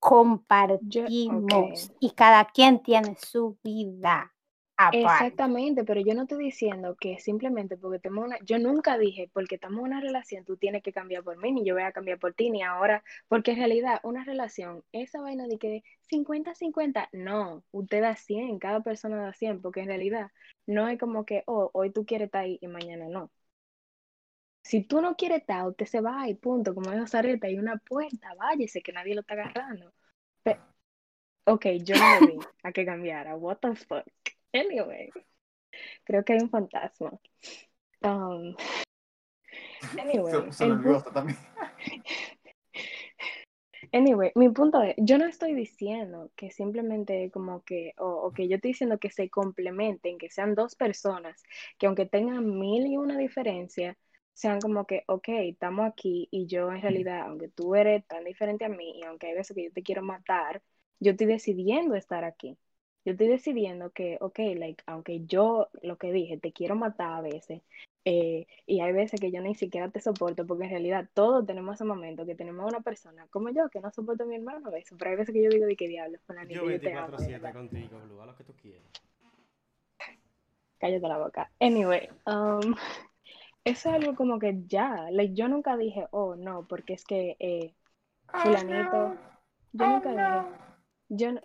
compartimos 0.00 1.92
y 2.00 2.10
cada 2.10 2.46
quien 2.46 2.82
tiene 2.82 3.16
su 3.20 3.58
vida 3.62 4.32
aparte. 4.76 5.00
Exactamente, 5.02 5.84
pero 5.84 6.00
yo 6.00 6.14
no 6.14 6.22
estoy 6.22 6.44
diciendo 6.44 6.96
que 6.98 7.18
simplemente 7.18 7.76
porque 7.76 7.98
tenemos 7.98 8.24
una, 8.24 8.38
yo 8.40 8.58
nunca 8.58 8.96
dije 8.96 9.30
porque 9.32 9.56
estamos 9.56 9.80
en 9.80 9.86
una 9.86 10.00
relación 10.00 10.44
tú 10.44 10.56
tienes 10.56 10.82
que 10.82 10.92
cambiar 10.92 11.22
por 11.22 11.36
mí, 11.36 11.52
ni 11.52 11.64
yo 11.64 11.74
voy 11.74 11.82
a 11.82 11.92
cambiar 11.92 12.18
por 12.18 12.32
ti, 12.32 12.50
ni 12.50 12.62
ahora, 12.62 13.04
porque 13.28 13.50
en 13.52 13.58
realidad 13.58 14.00
una 14.02 14.24
relación, 14.24 14.82
esa 14.92 15.20
vaina 15.20 15.46
de 15.46 15.58
que 15.58 15.84
50-50, 16.10 17.10
no, 17.12 17.62
usted 17.72 18.00
da 18.00 18.16
100, 18.16 18.58
cada 18.58 18.80
persona 18.80 19.16
da 19.16 19.32
100, 19.34 19.60
porque 19.60 19.80
en 19.80 19.88
realidad 19.88 20.30
no 20.66 20.88
es 20.88 20.98
como 20.98 21.24
que, 21.26 21.42
oh, 21.46 21.70
hoy 21.74 21.90
tú 21.92 22.06
quieres 22.06 22.26
estar 22.26 22.44
ahí 22.44 22.58
y 22.62 22.66
mañana 22.66 23.06
no. 23.08 23.30
Si 24.62 24.82
tú 24.84 25.00
no 25.00 25.16
quieres 25.16 25.40
estar, 25.40 25.66
usted 25.66 25.86
se 25.86 26.00
va 26.00 26.28
y 26.28 26.34
punto, 26.34 26.74
como 26.74 26.90
dijo 26.90 27.06
Sarita, 27.06 27.46
hay 27.46 27.58
una 27.58 27.76
puerta, 27.78 28.34
váyese, 28.34 28.82
que 28.82 28.92
nadie 28.92 29.14
lo 29.14 29.22
está 29.22 29.34
agarrando. 29.34 29.92
Pe- 30.42 30.60
ok, 31.44 31.66
yo 31.82 31.96
no 31.96 32.26
vi 32.26 32.38
a 32.62 32.72
que 32.72 32.84
cambiara, 32.84 33.36
what 33.36 33.58
the 33.58 33.74
fuck. 33.74 34.04
Anyway, 34.52 35.10
creo 36.04 36.24
que 36.24 36.34
hay 36.34 36.40
un 36.40 36.50
fantasma. 36.50 37.10
Um, 38.02 38.54
anyway, 39.98 40.52
Se 40.52 40.66
nerviosa 40.66 41.10
también. 41.12 41.38
Anyway, 43.92 44.30
mi 44.36 44.48
punto 44.50 44.82
es, 44.82 44.94
yo 44.98 45.18
no 45.18 45.24
estoy 45.24 45.54
diciendo 45.54 46.30
que 46.36 46.50
simplemente 46.50 47.30
como 47.32 47.64
que, 47.64 47.92
o, 47.98 48.06
o 48.06 48.32
que 48.32 48.46
yo 48.46 48.56
estoy 48.56 48.70
diciendo 48.70 48.98
que 48.98 49.10
se 49.10 49.28
complementen, 49.30 50.18
que 50.18 50.30
sean 50.30 50.54
dos 50.54 50.76
personas, 50.76 51.42
que 51.76 51.86
aunque 51.86 52.06
tengan 52.06 52.58
mil 52.58 52.86
y 52.86 52.96
una 52.98 53.18
diferencia, 53.18 53.98
sean 54.40 54.58
como 54.58 54.86
que, 54.86 55.04
ok, 55.06 55.28
estamos 55.28 55.86
aquí 55.86 56.26
y 56.30 56.46
yo 56.46 56.72
en 56.72 56.80
realidad, 56.80 57.26
aunque 57.28 57.48
tú 57.48 57.74
eres 57.74 58.06
tan 58.06 58.24
diferente 58.24 58.64
a 58.64 58.70
mí 58.70 58.98
y 58.98 59.04
aunque 59.04 59.26
hay 59.26 59.34
veces 59.34 59.54
que 59.54 59.64
yo 59.64 59.72
te 59.72 59.82
quiero 59.82 60.02
matar, 60.02 60.62
yo 60.98 61.10
estoy 61.10 61.26
decidiendo 61.26 61.94
estar 61.94 62.24
aquí. 62.24 62.56
Yo 63.04 63.12
estoy 63.12 63.28
decidiendo 63.28 63.90
que, 63.90 64.16
ok, 64.18 64.38
like, 64.56 64.82
aunque 64.86 65.26
yo 65.26 65.68
lo 65.82 65.98
que 65.98 66.10
dije, 66.10 66.38
te 66.38 66.52
quiero 66.52 66.74
matar 66.74 67.12
a 67.12 67.20
veces, 67.20 67.60
eh, 68.06 68.46
y 68.64 68.80
hay 68.80 68.92
veces 68.94 69.20
que 69.20 69.30
yo 69.30 69.42
ni 69.42 69.54
siquiera 69.54 69.90
te 69.90 70.00
soporto, 70.00 70.46
porque 70.46 70.64
en 70.64 70.70
realidad 70.70 71.06
todos 71.12 71.44
tenemos 71.44 71.74
ese 71.74 71.84
momento 71.84 72.24
que 72.24 72.34
tenemos 72.34 72.66
una 72.66 72.80
persona 72.80 73.26
como 73.28 73.50
yo 73.50 73.68
que 73.68 73.80
no 73.80 73.90
soporto 73.90 74.24
a 74.24 74.26
mi 74.26 74.36
hermano 74.36 74.66
a 74.68 74.70
veces, 74.70 74.96
pero 74.98 75.10
hay 75.10 75.18
veces 75.18 75.34
que 75.34 75.42
yo 75.42 75.50
digo 75.50 75.66
de 75.66 75.76
qué 75.76 75.86
diablo, 75.86 76.18
fulanito, 76.26 76.64
Yo 76.64 76.70
yo 76.70 76.80
te 76.80 76.94
amo, 76.94 77.08
de 77.08 77.26
24-7 77.26 77.32
verdad. 77.32 77.52
contigo, 77.52 78.00
Blue, 78.06 78.22
a 78.22 78.26
lo 78.26 78.36
que 78.36 78.44
tú 78.44 78.54
quieras. 78.54 78.88
Cállate 80.78 81.08
la 81.08 81.18
boca. 81.18 81.50
Anyway, 81.60 82.08
um, 82.26 82.74
eso 83.64 83.88
es 83.90 83.94
algo 83.94 84.14
como 84.14 84.38
que 84.38 84.62
ya, 84.66 85.10
like, 85.10 85.34
yo 85.34 85.48
nunca 85.48 85.76
dije, 85.76 86.06
oh, 86.10 86.36
no, 86.36 86.66
porque 86.66 86.94
es 86.94 87.04
que 87.04 87.36
eh, 87.38 87.74
fulanito, 88.32 89.16
yo 89.72 89.86
nunca 89.86 90.10
dije, 90.10 90.48
yo 91.08 91.32
no, 91.32 91.40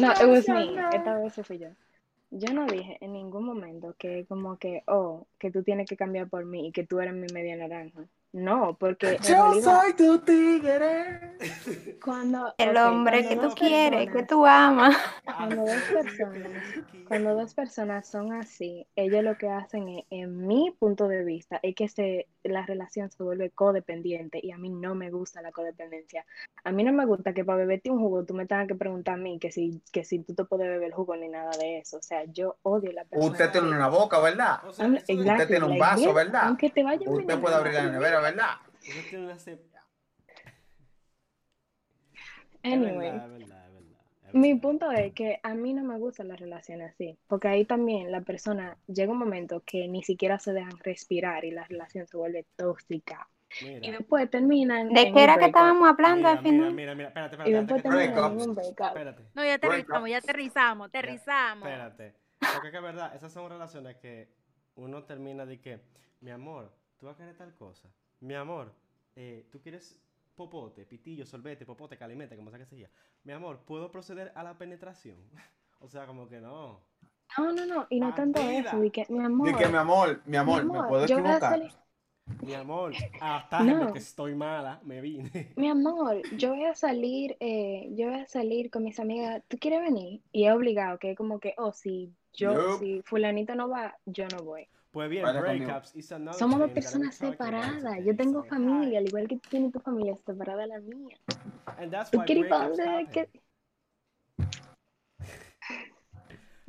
no, 0.00 0.12
it 0.12 0.28
was 0.28 0.48
me, 0.48 0.74
esta 0.96 1.18
vez 1.18 1.34
fui 1.46 1.58
yo. 1.58 1.68
Yo 2.30 2.54
no 2.54 2.66
dije 2.66 2.96
en 3.02 3.12
ningún 3.12 3.44
momento 3.44 3.94
que 3.98 4.24
como 4.26 4.58
que, 4.58 4.82
oh, 4.86 5.26
que 5.38 5.50
tú 5.50 5.62
tienes 5.62 5.86
que 5.86 5.98
cambiar 5.98 6.28
por 6.30 6.46
mí 6.46 6.68
y 6.68 6.72
que 6.72 6.86
tú 6.86 6.98
eres 6.98 7.12
mi 7.12 7.26
media 7.32 7.56
naranja. 7.56 8.08
No, 8.32 8.76
porque 8.78 9.18
Yo 9.22 9.52
realidad, 9.52 9.82
soy 9.82 9.92
tu 9.92 10.18
tigre. 10.20 11.36
cuando 12.02 12.54
El 12.56 12.74
hombre 12.78 13.28
que 13.28 13.36
tú 13.36 13.50
quieres, 13.54 14.10
que 14.10 14.22
tú 14.22 14.46
amas. 14.46 14.96
Cuando 15.24 15.62
dos 15.66 15.82
personas, 15.92 16.62
cuando 17.06 17.34
dos 17.34 17.52
personas 17.52 18.08
son 18.08 18.32
así, 18.32 18.86
ellos 18.96 19.22
lo 19.22 19.36
que 19.36 19.50
hacen 19.50 19.86
es, 19.88 20.04
en 20.08 20.46
mi 20.46 20.74
punto 20.78 21.08
de 21.08 21.24
vista, 21.24 21.60
es 21.62 21.74
que 21.74 21.88
se, 21.88 22.26
la 22.42 22.64
relación 22.64 23.10
se 23.10 23.22
vuelve 23.22 23.50
codependiente 23.50 24.40
y 24.42 24.50
a 24.50 24.56
mí 24.56 24.70
no 24.70 24.94
me 24.94 25.10
gusta 25.10 25.42
la 25.42 25.52
codependencia. 25.52 26.24
A 26.64 26.72
mí 26.72 26.84
no 26.84 26.92
me 26.92 27.04
gusta 27.04 27.34
que 27.34 27.44
para 27.44 27.58
beberte 27.58 27.90
un 27.90 27.98
jugo 27.98 28.24
tú 28.24 28.32
me 28.32 28.46
tengas 28.46 28.66
que 28.66 28.74
preguntar 28.74 29.14
a 29.14 29.18
mí 29.18 29.38
que 29.38 29.52
si, 29.52 29.82
que 29.92 30.04
si 30.04 30.20
tú 30.20 30.34
te 30.34 30.44
puedes 30.44 30.68
beber 30.68 30.84
el 30.84 30.94
jugo 30.94 31.16
ni 31.16 31.28
nada 31.28 31.50
de 31.58 31.78
eso. 31.78 31.98
O 31.98 32.02
sea, 32.02 32.24
yo 32.24 32.56
odio 32.62 32.92
la 32.92 33.04
persona. 33.04 33.30
Usted 33.30 33.50
tiene 33.50 33.68
una 33.68 33.88
boca, 33.88 34.18
¿verdad? 34.20 34.60
O 34.66 34.72
sea, 34.72 34.86
exactly, 34.86 35.46
tiene 35.46 35.66
un 35.66 35.78
vaso, 35.78 36.14
¿verdad? 36.14 36.44
Aunque 36.46 36.70
te 36.70 36.82
vaya 36.82 37.10
Usted 37.10 37.38
puede 37.38 37.56
abrir 37.56 37.74
la 37.74 37.90
nevera, 37.90 38.21
¿verdad? 38.22 38.56
Anyway. 42.64 43.08
Es 43.08 43.12
verdad, 43.12 43.26
es 43.26 43.32
verdad, 43.32 43.66
es 43.66 43.72
verdad, 43.74 44.00
es 44.28 44.34
Mi 44.34 44.54
punto 44.54 44.90
es 44.92 45.12
que 45.14 45.40
a 45.42 45.54
mí 45.54 45.74
no 45.74 45.82
me 45.82 45.98
gustan 45.98 46.28
las 46.28 46.38
relaciones 46.40 46.92
así, 46.92 47.18
porque 47.26 47.48
ahí 47.48 47.64
también 47.64 48.10
la 48.10 48.20
persona 48.22 48.78
llega 48.86 49.12
un 49.12 49.18
momento 49.18 49.62
que 49.66 49.88
ni 49.88 50.02
siquiera 50.02 50.38
se 50.38 50.52
dejan 50.52 50.78
respirar 50.78 51.44
y 51.44 51.50
la 51.50 51.64
relación 51.64 52.06
se 52.06 52.16
vuelve 52.16 52.46
tóxica. 52.56 53.28
Y 53.60 53.64
Mira, 53.66 53.98
después 53.98 54.30
terminan 54.30 54.88
¿De 54.94 55.12
qué 55.12 55.24
era 55.24 55.36
que 55.38 55.46
estábamos 55.46 55.86
hablando 55.88 56.28
mira, 56.28 56.30
al 56.30 56.38
mira, 56.38 56.50
final? 56.50 56.72
mira, 56.72 56.94
mira, 56.94 57.08
espérate, 57.08 57.36
Y 57.36 57.52
espérate, 57.52 57.58
después 57.58 57.58
antes 57.58 57.76
que 57.76 57.82
te- 57.82 57.88
terminan 57.88 58.24
en 58.24 58.24
Breakups. 58.24 58.48
un 58.48 58.54
breakup. 58.54 58.86
Espérate, 58.86 59.22
No, 59.34 59.44
ya 59.44 59.54
aterrizamos, 59.54 60.08
ya 60.10 60.18
aterrizamos, 60.18 60.88
aterrizamos. 60.88 61.68
espérate. 61.68 62.14
Porque 62.40 62.66
es 62.68 62.70
que 62.70 62.76
es 62.78 62.82
verdad, 62.82 63.14
esas 63.14 63.32
son 63.32 63.50
relaciones 63.50 63.96
que 63.96 64.28
uno 64.76 65.04
termina 65.04 65.44
de 65.44 65.60
que, 65.60 65.80
mi 66.20 66.30
amor, 66.30 66.72
tú 66.98 67.06
vas 67.06 67.16
a 67.16 67.18
querer 67.18 67.36
tal 67.36 67.54
cosa. 67.54 67.88
Mi 68.22 68.34
amor, 68.34 68.72
eh, 69.16 69.48
tú 69.50 69.60
quieres 69.60 69.98
popote, 70.36 70.86
pitillo, 70.86 71.26
sorbete, 71.26 71.66
popote, 71.66 71.96
calimete, 71.96 72.36
como 72.36 72.50
sea 72.50 72.60
que 72.60 72.66
sea. 72.66 72.88
Mi 73.24 73.32
amor, 73.32 73.58
¿puedo 73.66 73.90
proceder 73.90 74.30
a 74.36 74.44
la 74.44 74.56
penetración? 74.56 75.16
o 75.80 75.88
sea, 75.88 76.06
como 76.06 76.28
que 76.28 76.40
no. 76.40 76.80
No, 77.36 77.52
no, 77.52 77.66
no, 77.66 77.86
y 77.90 77.98
no 77.98 78.14
tanto 78.14 78.40
eso, 78.40 78.78
de 78.78 78.90
que 78.90 79.06
mi 79.08 79.24
amor, 79.24 79.48
Di 79.48 79.54
que 79.54 79.66
mi 79.66 79.76
amor, 79.76 80.22
mi 80.24 80.36
amor, 80.36 80.64
mi 80.64 80.70
me 80.72 80.82
puedo 80.84 81.04
equivocar. 81.04 81.60
Mi 82.46 82.54
amor, 82.54 82.92
atájeme 83.20 83.86
No. 83.86 83.92
que 83.92 83.98
estoy 83.98 84.36
mala, 84.36 84.80
me 84.84 85.00
vine. 85.00 85.52
mi 85.56 85.68
amor, 85.68 86.22
yo 86.36 86.50
voy 86.50 86.64
a 86.66 86.76
salir, 86.76 87.36
eh, 87.40 87.88
yo 87.96 88.08
voy 88.08 88.20
a 88.20 88.26
salir 88.28 88.70
con 88.70 88.84
mis 88.84 89.00
amigas, 89.00 89.42
¿tú 89.48 89.58
quieres 89.58 89.80
venir? 89.80 90.20
Y 90.30 90.46
es 90.46 90.54
obligado, 90.54 90.98
que 90.98 91.10
es 91.10 91.16
como 91.16 91.40
que, 91.40 91.54
oh, 91.58 91.72
si 91.72 92.12
yo, 92.32 92.78
si 92.78 93.02
fulanito 93.02 93.56
no 93.56 93.68
va, 93.68 93.98
yo 94.06 94.28
no 94.28 94.44
voy. 94.44 94.68
Pues 94.92 95.08
bien, 95.08 95.24
breakups 95.24 95.96
is 95.96 96.12
another 96.12 96.38
Somos 96.38 96.58
dos 96.58 96.70
personas 96.70 97.14
separadas, 97.14 98.04
yo 98.04 98.14
tengo 98.14 98.42
so, 98.42 98.48
familia, 98.48 98.98
al 98.98 99.08
igual 99.08 99.26
que 99.26 99.36
tú 99.38 99.48
tienes 99.48 99.72
tu 99.72 99.80
familia 99.80 100.14
separada 100.26 100.60
de 100.60 100.66
la 100.66 100.80
mía. 100.80 101.16
And 101.78 101.90
that's 101.90 102.10
¿Tú 102.10 102.18
why 102.18 102.26
quieres 102.26 102.46
para 102.50 102.68
breakups 102.68 102.84
dónde? 102.84 103.10
¿Qué? 103.10 103.42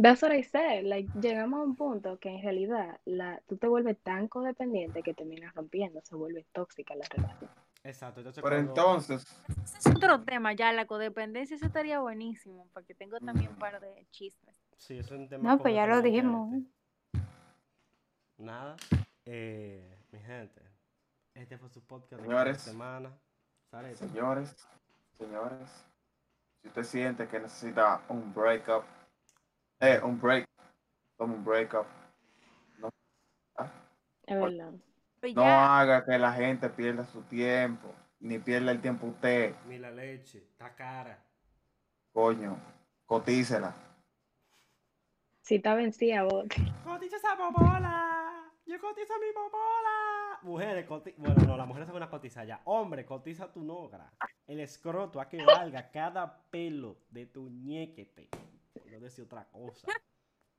That's 0.01 0.23
what 0.23 0.31
I 0.31 0.41
said. 0.43 0.85
Like, 0.85 1.11
llegamos 1.19 1.59
a 1.59 1.63
un 1.63 1.75
punto 1.75 2.17
que 2.17 2.29
en 2.29 2.41
realidad 2.41 2.97
la, 3.03 3.41
tú 3.47 3.57
te 3.57 3.67
vuelves 3.67 3.97
tan 3.99 4.29
codependiente 4.29 5.03
que 5.03 5.13
terminas 5.13 5.53
rompiendo, 5.53 5.99
se 6.01 6.15
vuelve 6.15 6.45
tóxica 6.53 6.95
la 6.95 7.05
relación. 7.09 7.51
Exacto, 7.83 8.21
entonces 8.21 8.41
Pero 8.41 8.55
cuando- 8.55 8.71
entonces, 8.71 9.25
Ese 9.65 9.89
es 9.89 9.95
otro 9.95 10.21
tema 10.23 10.53
ya, 10.53 10.71
la 10.71 10.85
codependencia, 10.87 11.55
eso 11.57 11.65
estaría 11.65 11.99
buenísimo, 11.99 12.69
porque 12.73 12.95
tengo 12.95 13.19
también 13.19 13.49
un 13.49 13.57
par 13.57 13.81
de 13.81 14.07
chistes. 14.11 14.55
Sí, 14.77 14.97
eso 14.97 15.15
es 15.15 15.19
un 15.19 15.27
tema 15.27 15.49
No, 15.49 15.57
pues 15.59 15.75
ya 15.75 15.85
lo 15.85 16.01
dijimos. 16.01 16.63
Nada, 18.43 18.75
eh, 19.25 19.97
mi 20.11 20.19
gente, 20.19 20.61
este 21.33 21.57
fue 21.57 21.69
su 21.69 21.81
podcast 21.85 22.21
de 22.21 22.27
Señores. 22.27 22.57
esta 22.57 22.71
semana. 22.71 23.17
Sale, 23.71 23.95
señores, 23.95 24.67
señores, 25.17 25.85
si 26.61 26.67
usted 26.67 26.83
siente 26.83 27.25
que 27.29 27.39
necesita 27.39 28.01
un 28.09 28.33
breakup, 28.33 28.83
eh, 29.79 29.97
un 30.03 30.19
break, 30.19 30.45
toma 31.17 31.35
un 31.35 31.45
breakup. 31.45 31.85
Es 34.25 34.37
verdad. 34.41 34.73
Pues 35.21 35.35
No 35.35 35.43
haga 35.45 36.03
que 36.03 36.17
la 36.17 36.33
gente 36.33 36.69
pierda 36.69 37.05
su 37.05 37.21
tiempo, 37.21 37.95
ni 38.19 38.39
pierda 38.39 38.71
el 38.71 38.81
tiempo 38.81 39.07
usted, 39.07 39.55
ni 39.67 39.79
la 39.79 39.89
leche, 39.89 40.39
está 40.39 40.75
cara. 40.75 41.17
coño, 42.11 42.57
cotícela. 43.05 43.73
Si 45.43 45.55
está 45.55 45.75
vencida, 45.75 46.23
vos. 46.23 46.45
¡Cotiza 46.83 47.15
esa 47.15 47.37
popola! 47.37 48.12
¡Yo 48.65 48.79
cotizo 48.79 49.13
mi 49.19 49.27
popola! 49.33 50.39
Mujeres, 50.41 50.85
cotiza. 50.85 51.15
Bueno, 51.19 51.35
no, 51.47 51.57
las 51.57 51.67
mujeres 51.67 51.87
son 51.87 51.97
una 51.97 52.09
cotiza 52.09 52.43
ya. 52.45 52.61
Hombre, 52.65 53.05
cotiza 53.05 53.51
tu 53.51 53.61
nogra. 53.63 54.11
El 54.47 54.59
escroto 54.61 55.19
a 55.19 55.27
que 55.27 55.43
valga 55.43 55.89
cada 55.91 56.41
pelo 56.49 56.97
de 57.09 57.25
tu 57.25 57.49
ñequete. 57.49 58.29
No 58.91 58.99
decir 58.99 59.25
otra 59.25 59.45
cosa. 59.51 59.87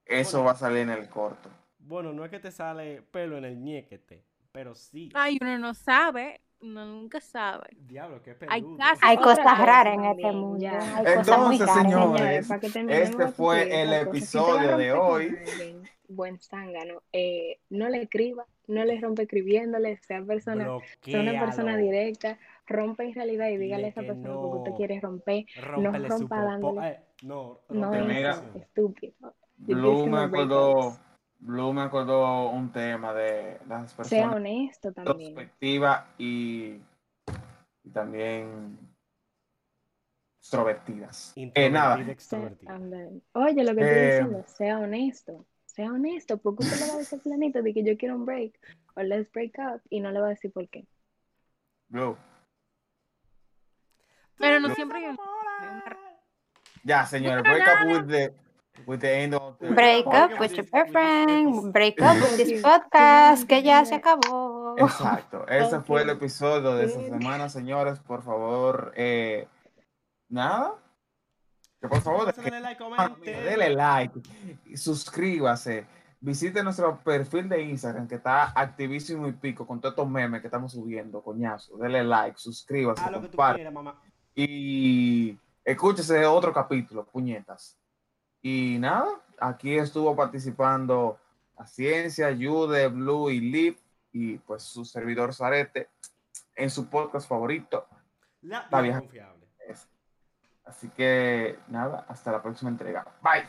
Eso 0.05 0.39
Bueno. 0.39 0.47
va 0.47 0.53
a 0.53 0.57
salir 0.57 0.79
en 0.81 0.91
el 0.91 1.09
corto. 1.09 1.49
Bueno, 1.79 2.13
no 2.13 2.25
es 2.25 2.31
que 2.31 2.41
te 2.41 2.51
sale 2.51 3.03
pelo 3.03 3.37
en 3.39 3.45
el 3.45 3.63
ñequete, 3.63 4.25
pero 4.53 4.75
sí. 4.75 5.11
ay, 5.15 5.39
uno 5.41 5.59
no 5.59 5.75
sabe, 5.75 6.41
uno 6.61 6.85
nunca 6.87 7.21
sabe. 7.21 7.69
Diablo, 7.77 8.23
qué 8.23 8.37
Hay 8.49 8.63
peludo. 8.63 8.79
Hay 9.03 9.17
cosas 9.19 9.39
cosa 9.39 9.55
raras 9.65 9.95
en 9.95 10.05
este 10.05 10.33
mundo. 10.33 10.67
cosas 10.67 11.39
muy 11.39 11.57
Entonces, 11.57 11.67
raras. 11.67 11.83
señores, 11.83 12.51
este 12.89 13.29
fue 13.29 13.83
el 13.83 13.93
episodio 13.95 14.77
de 14.77 14.93
hoy. 14.93 15.39
Buen 16.09 16.39
zángano. 16.41 17.03
Eh, 17.13 17.61
no 17.71 17.89
le 17.89 18.03
escriba, 18.03 18.47
no 18.67 18.85
le 18.85 19.01
rompe 19.01 19.23
escribiéndole, 19.23 19.97
sea 19.99 20.23
persona, 20.23 20.69
sea 21.01 21.21
una 21.21 21.41
persona 21.41 21.77
directa, 21.77 22.39
rompe 22.67 23.05
en 23.05 23.15
realidad 23.15 23.49
y 23.49 23.57
dígale 23.57 23.87
a 23.87 23.89
esa 23.89 24.01
que 24.03 24.09
persona 24.09 24.35
lo 24.35 24.41
que 24.51 24.57
usted 24.59 24.71
no. 24.71 24.77
quiere 24.77 25.01
romper. 25.01 25.45
Rómpele 25.63 26.09
su 26.11 26.19
rompa 26.19 26.45
dándole- 26.45 26.89
Eh, 26.89 27.01
no, 27.23 27.61
No 27.71 27.93
estúpido. 28.55 29.35
Blue 29.57 30.07
me 30.07 30.19
acordó. 30.21 30.97
Blue 31.41 31.73
me 31.75 31.83
acordó 31.83 32.49
un 32.51 32.73
tema 32.73 33.13
de 33.13 33.59
las 33.69 33.91
Sea 33.91 33.97
personas 33.99 34.35
honesto 34.37 34.93
también. 34.93 35.35
perspectiva 35.35 36.09
y, 36.17 36.79
y 37.83 37.91
también 37.93 38.79
extrovertidas. 40.39 41.33
Eh, 41.37 41.71
nada, 41.71 41.97
Sea-. 42.19 42.51
Oye, 43.33 43.65
lo 43.65 43.75
que 43.75 43.81
estoy 43.81 43.99
Eh, 43.99 44.07
diciendo, 44.11 44.45
sea 44.47 44.79
honesto. 44.79 45.45
Sea 45.75 45.91
honesto, 45.91 46.39
porque 46.39 46.63
usted 46.63 46.79
le 46.81 46.87
va 46.87 46.95
a 46.95 46.99
decir 46.99 47.21
planito 47.21 47.61
de 47.61 47.75
que 47.75 47.83
yo 47.83 47.97
quiero 47.97 48.15
un 48.15 48.25
break 48.25 48.55
o 48.95 49.03
let's 49.03 49.31
break 49.33 49.59
up 49.59 49.81
y 49.91 49.99
no 49.99 50.13
le 50.13 50.21
va 50.21 50.27
a 50.27 50.31
decir 50.31 50.53
por 50.53 50.69
qué. 50.69 50.87
Blue. 51.89 52.17
Pero 54.39 54.61
no 54.61 54.73
siempre 54.75 54.99
hay 54.99 55.07
un- 55.07 55.19
Ya, 56.85 57.05
señores, 57.07 57.43
No, 57.45 57.51
break 57.51 57.67
no, 57.67 57.73
up 57.73 57.93
with 57.93 58.09
the, 58.09 58.35
with 58.87 59.01
the 59.01 59.23
end 59.23 59.35
of 59.35 59.59
the 59.59 59.71
Break 59.71 60.07
up 60.07 60.39
with 60.39 60.53
your 60.53 60.67
boyfriend, 60.71 61.73
break 61.73 62.01
up 62.01 62.17
with 62.23 62.37
this 62.37 62.63
podcast, 62.63 63.49
que 63.49 63.63
ya 63.63 63.85
se 63.85 63.97
acabó. 63.97 64.77
Exacto, 64.79 65.47
ese 65.49 65.81
fue 65.81 66.03
el 66.03 66.11
episodio 66.11 66.75
de 66.77 66.87
esta 66.87 67.01
semana, 67.03 67.49
señores. 67.49 67.99
Por 68.01 68.23
favor, 68.23 68.93
eh, 68.97 69.49
nada. 70.29 70.75
Que 71.85 71.89
por 71.89 72.01
favor, 72.01 72.35
dale 72.35 72.61
like. 72.61 72.83
Dele 73.27 73.75
like, 73.75 74.19
suscríbase, 74.75 75.87
visite 76.19 76.63
nuestro 76.63 76.99
perfil 77.05 77.47
de 77.47 77.61
Instagram 77.61 78.09
que 78.09 78.15
está 78.15 78.59
activísimo 78.59 79.29
y 79.29 79.33
pico 79.33 79.67
con 79.67 79.83
todos 79.83 79.93
estos 79.93 80.09
memes 80.09 80.41
que 80.41 80.47
estamos 80.47 80.73
subiendo, 80.73 81.23
coñazo. 81.23 81.77
Dele 81.77 82.03
like, 82.03 82.39
suscríbase, 82.39 83.03
comparte 83.03 83.57
quieras, 83.57 83.75
mamá. 83.75 84.01
y 84.35 85.39
escúchese 85.63 86.25
otro 86.25 86.55
capítulo, 86.55 87.05
puñetas. 87.05 87.77
Y 88.41 88.79
nada, 88.79 89.21
aquí 89.39 89.77
estuvo 89.77 90.17
participando 90.17 91.19
a 91.55 91.67
Ciencia, 91.67 92.35
Jude, 92.35 92.89
Blue 92.89 93.29
y 93.29 93.41
Lip 93.41 93.79
y 94.11 94.39
pues 94.39 94.63
su 94.63 94.87
servidor 94.87 95.35
Zarete 95.35 95.91
en 96.57 96.71
su 96.71 96.89
podcast 96.89 97.29
favorito. 97.29 97.87
La 98.41 98.81
vieja 98.81 99.01
confiable. 99.01 99.44
Así 100.67 100.89
que 100.89 101.59
nada, 101.69 102.05
hasta 102.09 102.33
la 102.33 102.43
próxima 102.43 102.71
entrega. 102.71 103.05
Bye. 103.23 103.45